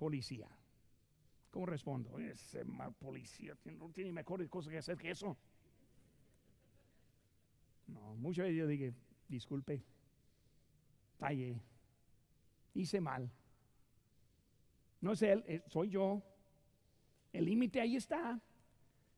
policía. 0.00 0.48
¿Cómo 1.52 1.64
respondo? 1.64 2.18
Ese 2.18 2.64
mal 2.64 2.92
policía 2.94 3.56
no 3.66 3.88
tiene 3.90 4.10
mejores 4.10 4.48
cosas 4.48 4.72
que 4.72 4.78
hacer 4.78 4.96
que 4.96 5.12
eso. 5.12 5.36
No, 7.86 8.16
muchas 8.16 8.46
veces 8.46 8.58
yo 8.58 8.66
digo, 8.66 8.92
disculpe, 9.28 9.80
fallé, 11.20 11.62
hice 12.74 13.00
mal. 13.00 13.30
No 15.00 15.12
es 15.12 15.22
él, 15.22 15.62
soy 15.66 15.90
yo. 15.90 16.22
El 17.32 17.44
límite 17.46 17.80
ahí 17.80 17.96
está. 17.96 18.38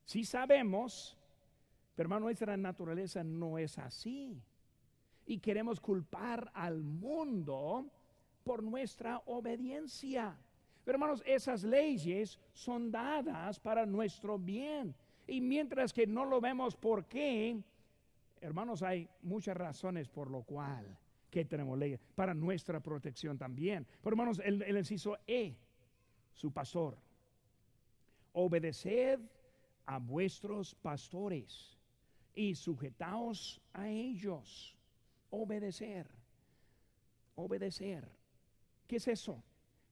Si 0.04 0.24
sabemos, 0.24 1.16
pero 1.94 2.06
hermano, 2.06 2.26
nuestra 2.26 2.56
naturaleza 2.56 3.24
no 3.24 3.58
es 3.58 3.78
así. 3.78 4.40
Y 5.26 5.38
queremos 5.38 5.80
culpar 5.80 6.50
al 6.54 6.82
mundo 6.82 7.86
por 8.44 8.62
nuestra 8.62 9.22
obediencia. 9.26 10.36
Pero 10.84 10.96
hermanos, 10.96 11.22
esas 11.24 11.62
leyes 11.62 12.38
son 12.52 12.90
dadas 12.90 13.58
para 13.60 13.86
nuestro 13.86 14.38
bien. 14.38 14.94
Y 15.26 15.40
mientras 15.40 15.92
que 15.92 16.06
no 16.06 16.24
lo 16.24 16.40
vemos 16.40 16.76
por 16.76 17.06
qué, 17.06 17.60
hermanos, 18.40 18.82
hay 18.82 19.08
muchas 19.22 19.56
razones 19.56 20.08
por 20.08 20.30
lo 20.30 20.42
cual 20.42 20.98
que 21.30 21.44
tenemos 21.44 21.78
leyes 21.78 22.00
para 22.14 22.34
nuestra 22.34 22.80
protección 22.80 23.38
también. 23.38 23.86
Pero 24.02 24.14
hermanos, 24.14 24.40
el 24.44 24.76
inciso 24.76 25.16
E 25.26 25.56
su 26.34 26.52
pastor. 26.52 26.96
Obedeced 28.32 29.20
a 29.86 29.98
vuestros 29.98 30.74
pastores 30.74 31.76
y 32.34 32.54
sujetaos 32.54 33.60
a 33.72 33.88
ellos. 33.88 34.76
Obedecer. 35.30 36.08
Obedecer. 37.36 38.08
¿Qué 38.86 38.96
es 38.96 39.08
eso? 39.08 39.42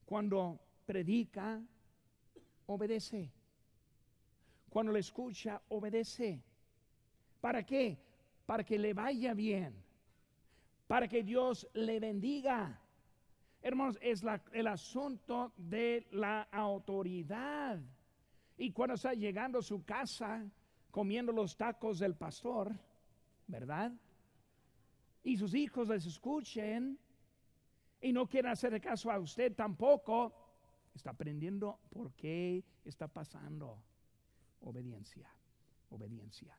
Cuando 0.04 0.60
predica, 0.86 1.62
obedece. 2.66 3.30
Cuando 4.68 4.92
le 4.92 5.00
escucha, 5.00 5.60
obedece. 5.68 6.42
¿Para 7.40 7.64
qué? 7.64 7.98
Para 8.46 8.64
que 8.64 8.78
le 8.78 8.94
vaya 8.94 9.34
bien. 9.34 9.74
Para 10.86 11.08
que 11.08 11.22
Dios 11.22 11.68
le 11.74 12.00
bendiga 12.00 12.80
Hermanos, 13.62 13.98
es 14.00 14.22
el 14.52 14.66
asunto 14.66 15.52
de 15.56 16.06
la 16.12 16.42
autoridad. 16.50 17.78
Y 18.56 18.72
cuando 18.72 18.94
está 18.94 19.12
llegando 19.12 19.58
a 19.58 19.62
su 19.62 19.84
casa 19.84 20.44
comiendo 20.90 21.32
los 21.32 21.56
tacos 21.56 21.98
del 21.98 22.14
pastor, 22.14 22.74
¿verdad? 23.46 23.92
Y 25.22 25.36
sus 25.36 25.54
hijos 25.54 25.88
les 25.88 26.06
escuchen 26.06 26.98
y 28.00 28.12
no 28.12 28.26
quieren 28.26 28.52
hacer 28.52 28.80
caso 28.80 29.10
a 29.10 29.18
usted 29.18 29.54
tampoco, 29.54 30.32
está 30.94 31.10
aprendiendo 31.10 31.78
por 31.90 32.12
qué 32.14 32.64
está 32.84 33.08
pasando. 33.08 33.82
Obediencia, 34.62 35.28
obediencia. 35.90 36.56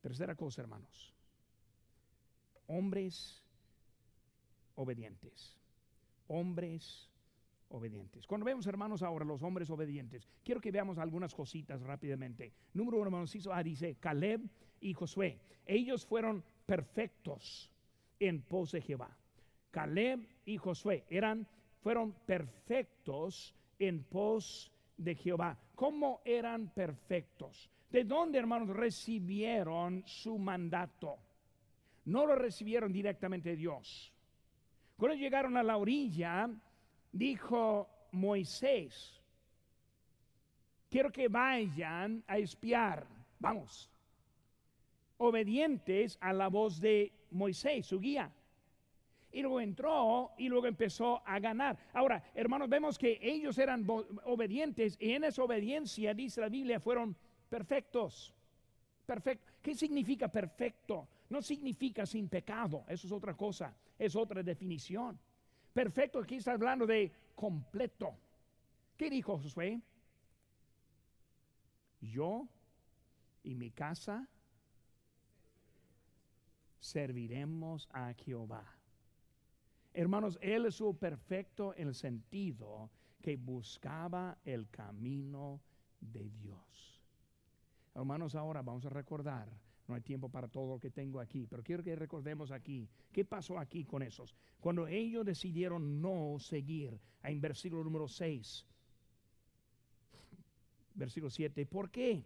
Tercera 0.00 0.34
cosa, 0.34 0.62
hermanos. 0.62 1.14
Hombres 2.66 3.42
obedientes. 4.76 5.56
Hombres 6.28 7.08
obedientes. 7.70 8.26
Cuando 8.26 8.46
vemos, 8.46 8.66
hermanos, 8.66 9.02
ahora 9.02 9.24
los 9.24 9.42
hombres 9.42 9.68
obedientes, 9.70 10.26
quiero 10.44 10.60
que 10.60 10.70
veamos 10.70 10.98
algunas 10.98 11.34
cositas 11.34 11.82
rápidamente. 11.82 12.52
Número 12.74 12.96
uno, 12.98 13.06
hermanos, 13.06 13.36
dice 13.64 13.96
Caleb 13.96 14.48
y 14.80 14.94
Josué. 14.94 15.38
Ellos 15.66 16.06
fueron 16.06 16.42
perfectos 16.64 17.70
en 18.18 18.42
pos 18.42 18.72
de 18.72 18.80
Jehová. 18.80 19.16
Caleb 19.70 20.26
y 20.46 20.56
Josué 20.56 21.04
eran, 21.10 21.46
fueron 21.82 22.12
perfectos 22.26 23.54
en 23.78 24.02
pos 24.04 24.72
de 24.96 25.14
Jehová. 25.14 25.58
¿Cómo 25.74 26.20
eran 26.24 26.72
perfectos? 26.72 27.70
¿De 27.90 28.04
dónde, 28.04 28.38
hermanos, 28.38 28.68
recibieron 28.70 30.02
su 30.06 30.38
mandato? 30.38 31.18
No 32.06 32.26
lo 32.26 32.34
recibieron 32.34 32.92
directamente 32.92 33.50
de 33.50 33.56
Dios. 33.56 34.12
Cuando 34.98 35.16
llegaron 35.16 35.56
a 35.56 35.62
la 35.62 35.76
orilla, 35.76 36.50
dijo 37.12 37.88
Moisés, 38.10 39.22
quiero 40.90 41.12
que 41.12 41.28
vayan 41.28 42.24
a 42.26 42.36
espiar, 42.38 43.06
vamos, 43.38 43.88
obedientes 45.18 46.18
a 46.20 46.32
la 46.32 46.48
voz 46.48 46.80
de 46.80 47.12
Moisés, 47.30 47.86
su 47.86 48.00
guía. 48.00 48.32
Y 49.30 49.42
luego 49.42 49.60
entró 49.60 50.32
y 50.36 50.48
luego 50.48 50.66
empezó 50.66 51.22
a 51.24 51.38
ganar. 51.38 51.78
Ahora, 51.92 52.24
hermanos, 52.34 52.68
vemos 52.68 52.98
que 52.98 53.20
ellos 53.22 53.56
eran 53.58 53.86
obedientes 54.24 54.96
y 54.98 55.12
en 55.12 55.22
esa 55.22 55.44
obediencia, 55.44 56.12
dice 56.12 56.40
la 56.40 56.48
Biblia, 56.48 56.80
fueron 56.80 57.14
perfectos. 57.48 58.34
Perfecto. 59.06 59.52
¿Qué 59.62 59.76
significa 59.76 60.26
perfecto? 60.26 61.06
No 61.30 61.42
significa 61.42 62.06
sin 62.06 62.28
pecado, 62.28 62.84
eso 62.88 63.06
es 63.06 63.12
otra 63.12 63.34
cosa, 63.36 63.74
es 63.98 64.16
otra 64.16 64.42
definición. 64.42 65.18
Perfecto, 65.72 66.20
aquí 66.20 66.36
está 66.36 66.52
hablando 66.52 66.86
de 66.86 67.12
completo. 67.34 68.16
¿Qué 68.96 69.10
dijo 69.10 69.38
Josué? 69.38 69.80
Yo 72.00 72.48
y 73.42 73.54
mi 73.54 73.70
casa 73.70 74.28
serviremos 76.80 77.88
a 77.92 78.12
Jehová. 78.14 78.64
Hermanos, 79.92 80.38
él 80.40 80.66
es 80.66 80.82
perfecto 80.98 81.74
en 81.76 81.88
el 81.88 81.94
sentido 81.94 82.90
que 83.20 83.36
buscaba 83.36 84.38
el 84.44 84.68
camino 84.70 85.60
de 86.00 86.30
Dios. 86.30 87.02
Hermanos, 87.94 88.34
ahora 88.34 88.62
vamos 88.62 88.86
a 88.86 88.90
recordar, 88.90 89.48
no 89.88 89.94
hay 89.94 90.02
tiempo 90.02 90.28
para 90.28 90.48
todo 90.48 90.74
lo 90.74 90.78
que 90.78 90.90
tengo 90.90 91.18
aquí, 91.18 91.46
pero 91.46 91.62
quiero 91.62 91.82
que 91.82 91.96
recordemos 91.96 92.50
aquí, 92.50 92.86
¿qué 93.10 93.24
pasó 93.24 93.58
aquí 93.58 93.84
con 93.84 94.02
esos? 94.02 94.36
Cuando 94.60 94.86
ellos 94.86 95.24
decidieron 95.24 96.00
no 96.00 96.38
seguir, 96.38 97.00
en 97.22 97.40
versículo 97.40 97.82
número 97.82 98.06
6, 98.06 98.66
versículo 100.94 101.30
7, 101.30 101.64
¿por 101.64 101.90
qué 101.90 102.22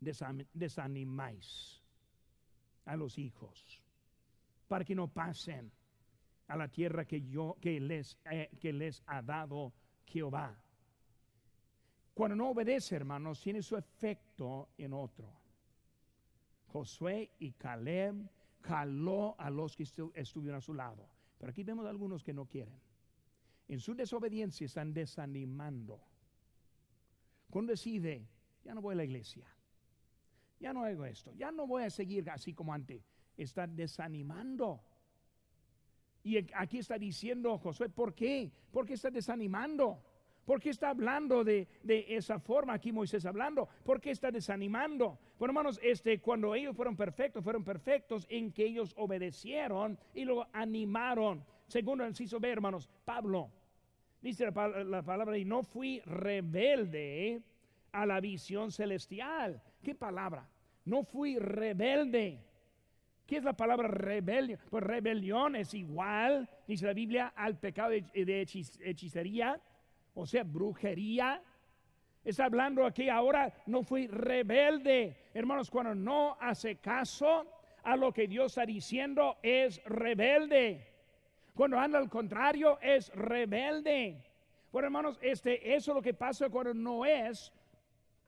desanimáis 0.00 1.82
a 2.86 2.96
los 2.96 3.18
hijos? 3.18 3.82
Para 4.66 4.86
que 4.86 4.94
no 4.94 5.08
pasen 5.08 5.70
a 6.48 6.56
la 6.56 6.68
tierra 6.68 7.04
que 7.04 7.20
yo 7.22 7.56
que 7.60 7.78
les 7.78 8.18
eh, 8.24 8.50
que 8.58 8.72
les 8.72 9.02
ha 9.06 9.20
dado 9.20 9.72
Jehová. 10.06 10.58
Cuando 12.14 12.36
no 12.36 12.50
obedece, 12.50 12.96
hermanos, 12.96 13.40
tiene 13.40 13.60
su 13.60 13.76
efecto 13.76 14.70
en 14.78 14.92
otro. 14.94 15.43
Josué 16.74 17.30
y 17.38 17.52
Caleb 17.52 18.28
caló 18.60 19.36
a 19.38 19.48
los 19.48 19.76
que 19.76 19.84
estuvieron 19.84 20.58
a 20.58 20.60
su 20.60 20.74
lado. 20.74 21.08
Pero 21.38 21.52
aquí 21.52 21.62
vemos 21.62 21.86
algunos 21.86 22.24
que 22.24 22.32
no 22.32 22.46
quieren. 22.46 22.74
En 23.68 23.78
su 23.78 23.94
desobediencia 23.94 24.64
están 24.64 24.92
desanimando. 24.92 26.00
Cuando 27.48 27.70
decide, 27.70 28.26
ya 28.64 28.74
no 28.74 28.82
voy 28.82 28.94
a 28.94 28.96
la 28.96 29.04
iglesia, 29.04 29.46
ya 30.58 30.72
no 30.72 30.82
hago 30.82 31.04
esto, 31.04 31.32
ya 31.34 31.52
no 31.52 31.64
voy 31.68 31.84
a 31.84 31.90
seguir 31.90 32.28
así 32.28 32.52
como 32.52 32.74
antes, 32.74 33.08
está 33.36 33.68
desanimando. 33.68 34.82
Y 36.24 36.38
aquí 36.54 36.78
está 36.78 36.98
diciendo 36.98 37.56
Josué, 37.56 37.88
¿por 37.88 38.16
qué? 38.16 38.50
¿Por 38.72 38.84
qué 38.84 38.94
está 38.94 39.10
desanimando? 39.10 40.02
¿Por 40.44 40.60
qué 40.60 40.70
está 40.70 40.90
hablando 40.90 41.42
de, 41.42 41.66
esa 41.86 42.38
forma 42.38 42.74
aquí 42.74 42.92
Moisés 42.92 43.24
hablando? 43.24 43.68
¿Por 43.84 44.00
qué 44.00 44.10
está 44.10 44.30
desanimando? 44.30 45.18
Bueno, 45.38 45.52
hermanos, 45.52 45.80
este, 45.82 46.20
cuando 46.20 46.54
ellos 46.54 46.76
fueron 46.76 46.96
perfectos, 46.96 47.42
fueron 47.42 47.64
perfectos 47.64 48.26
en 48.28 48.52
que 48.52 48.66
ellos 48.66 48.92
obedecieron 48.96 49.98
y 50.14 50.24
lo 50.24 50.46
animaron. 50.52 51.44
Segundo 51.66 52.06
inciso 52.06 52.38
B, 52.38 52.50
hermanos, 52.50 52.90
Pablo, 53.04 53.50
dice 54.20 54.50
la, 54.50 54.68
la 54.84 55.02
palabra, 55.02 55.38
y 55.38 55.44
no 55.44 55.62
fui 55.62 56.00
rebelde 56.04 57.42
a 57.92 58.04
la 58.04 58.20
visión 58.20 58.70
celestial. 58.70 59.62
¿Qué 59.82 59.94
palabra? 59.94 60.48
No 60.84 61.04
fui 61.04 61.38
rebelde 61.38 62.44
¿Qué 63.26 63.38
es 63.38 63.44
la 63.44 63.54
palabra 63.54 63.88
rebelión? 63.88 64.60
Pues 64.68 64.84
rebelión 64.84 65.56
es 65.56 65.72
igual, 65.72 66.48
dice 66.68 66.84
la 66.84 66.92
Biblia, 66.92 67.32
al 67.34 67.58
pecado 67.58 67.90
de 67.90 68.46
hechicería, 68.84 69.58
o 70.14 70.26
sea, 70.26 70.44
brujería. 70.44 71.42
Está 72.24 72.46
hablando 72.46 72.86
aquí 72.86 73.08
ahora, 73.08 73.52
no 73.66 73.82
fui 73.82 74.06
rebelde. 74.06 75.28
Hermanos, 75.34 75.70
cuando 75.70 75.94
no 75.94 76.36
hace 76.40 76.76
caso 76.76 77.46
a 77.82 77.96
lo 77.96 78.12
que 78.12 78.26
Dios 78.26 78.52
está 78.52 78.64
diciendo, 78.64 79.36
es 79.42 79.82
rebelde. 79.84 80.88
Cuando 81.54 81.78
anda 81.78 81.98
al 81.98 82.08
contrario, 82.08 82.78
es 82.80 83.10
rebelde. 83.14 84.24
Bueno, 84.72 84.86
hermanos, 84.86 85.18
este, 85.20 85.74
eso 85.74 85.92
es 85.92 85.94
lo 85.94 86.02
que 86.02 86.14
pasa 86.14 86.48
cuando 86.48 86.72
no 86.72 87.04
es 87.04 87.52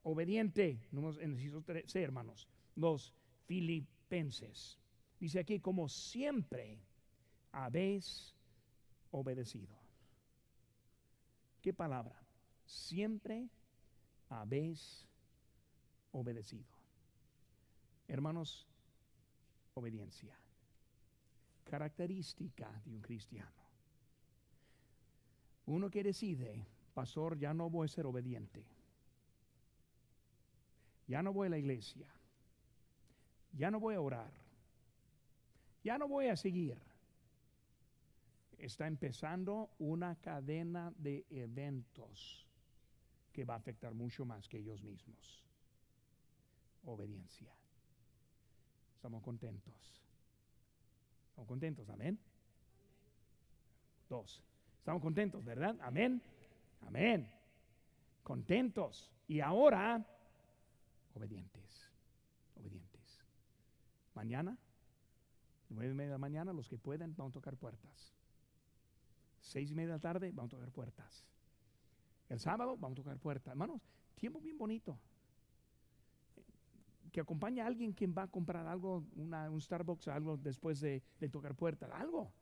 obediente. 0.03 0.79
No 0.93 1.11
necesito 1.13 1.63
ser, 1.87 2.03
hermanos, 2.03 2.47
los 2.77 3.15
filipenses. 3.47 4.79
Dice 5.19 5.41
aquí, 5.41 5.59
como 5.59 5.89
siempre 5.89 6.79
habéis 7.51 8.35
obedecido. 9.11 9.86
¿Qué 11.67 11.75
palabra? 11.75 12.15
Siempre 12.65 13.51
habéis 14.29 15.05
obedecido. 16.13 16.73
Hermanos, 18.07 18.69
obediencia. 19.75 20.39
Característica 21.65 22.71
de 22.85 22.95
un 22.95 23.01
cristiano. 23.01 23.51
Uno 25.67 25.91
que 25.91 26.05
decide, 26.05 26.65
pastor, 26.95 27.37
ya 27.37 27.53
no 27.53 27.69
voy 27.69 27.87
a 27.87 27.89
ser 27.89 28.07
obediente. 28.07 28.65
Ya 31.09 31.21
no 31.21 31.33
voy 31.33 31.49
a 31.49 31.51
la 31.51 31.59
iglesia. 31.59 32.07
Ya 33.55 33.73
no 33.73 33.81
voy 33.81 33.97
a 33.97 34.01
orar 34.01 34.47
ya 35.87 35.99
no 35.99 36.09
voy 36.09 36.27
a 36.27 36.37
seguir. 36.37 36.77
Está 38.59 38.87
empezando 38.87 39.71
una 39.79 40.17
cadena 40.17 40.93
de 40.97 41.27
eventos 41.31 42.47
que 43.33 43.45
va 43.45 43.55
a 43.55 43.59
afectar 43.59 43.95
mucho 43.95 44.25
más 44.25 44.49
que 44.49 44.59
ellos 44.59 44.83
mismos. 44.83 45.45
Obediencia. 46.85 47.53
Estamos 48.95 49.23
contentos. 49.23 50.03
Estamos 51.29 51.49
contentos, 51.49 51.89
amén. 51.91 52.19
Dos. 54.09 54.43
Estamos 54.79 55.03
contentos, 55.03 55.45
¿verdad? 55.45 55.77
Amén. 55.81 56.23
Amén. 56.87 57.31
Contentos. 58.23 59.11
Y 59.29 59.41
ahora, 59.41 60.05
obedientes. 61.15 61.91
Obedientes. 62.55 63.21
Mañana 64.15 64.57
Nueve 65.69 65.93
y 65.93 65.95
media 65.95 66.11
de 66.11 66.15
la 66.15 66.19
mañana, 66.19 66.53
los 66.53 66.69
que 66.69 66.79
pueden 66.79 67.15
van 67.17 67.29
a 67.29 67.33
tocar 67.33 67.57
puertas. 67.57 68.15
Seis 69.47 69.71
y 69.71 69.75
media 69.75 69.91
de 69.91 69.95
la 69.95 70.01
tarde, 70.01 70.33
van 70.33 70.47
a 70.47 70.49
tocar 70.49 70.71
puertas. 70.73 71.25
El 72.29 72.41
sábado, 72.41 72.77
van 72.77 72.93
a 72.93 72.95
tocar 72.97 73.17
puertas. 73.19 73.53
Hermanos, 73.53 73.81
tiempo 74.17 74.41
bien 74.41 74.59
bonito. 74.59 74.99
Que 77.13 77.21
acompañe 77.21 77.61
a 77.63 77.67
alguien 77.67 77.93
quien 77.93 78.13
va 78.13 78.25
a 78.25 78.29
comprar 78.29 78.67
algo, 78.67 79.05
un 79.15 79.61
Starbucks, 79.61 80.09
algo 80.09 80.37
después 80.37 80.81
de, 80.81 81.03
de 81.21 81.29
tocar 81.29 81.55
puertas. 81.55 81.91
Algo. 81.93 82.33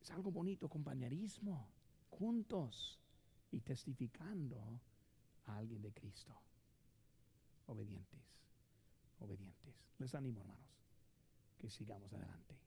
Es 0.00 0.10
algo 0.10 0.30
bonito, 0.30 0.68
compañerismo, 0.68 1.68
juntos 2.08 2.98
y 3.50 3.60
testificando 3.60 4.80
a 5.44 5.58
alguien 5.58 5.82
de 5.82 5.92
Cristo. 5.92 6.34
Obedientes, 7.66 8.22
obedientes. 9.20 9.74
Les 9.98 10.14
animo, 10.14 10.40
hermanos 10.40 10.74
que 11.64 11.70
sigamos 11.70 12.12
adelante. 12.12 12.63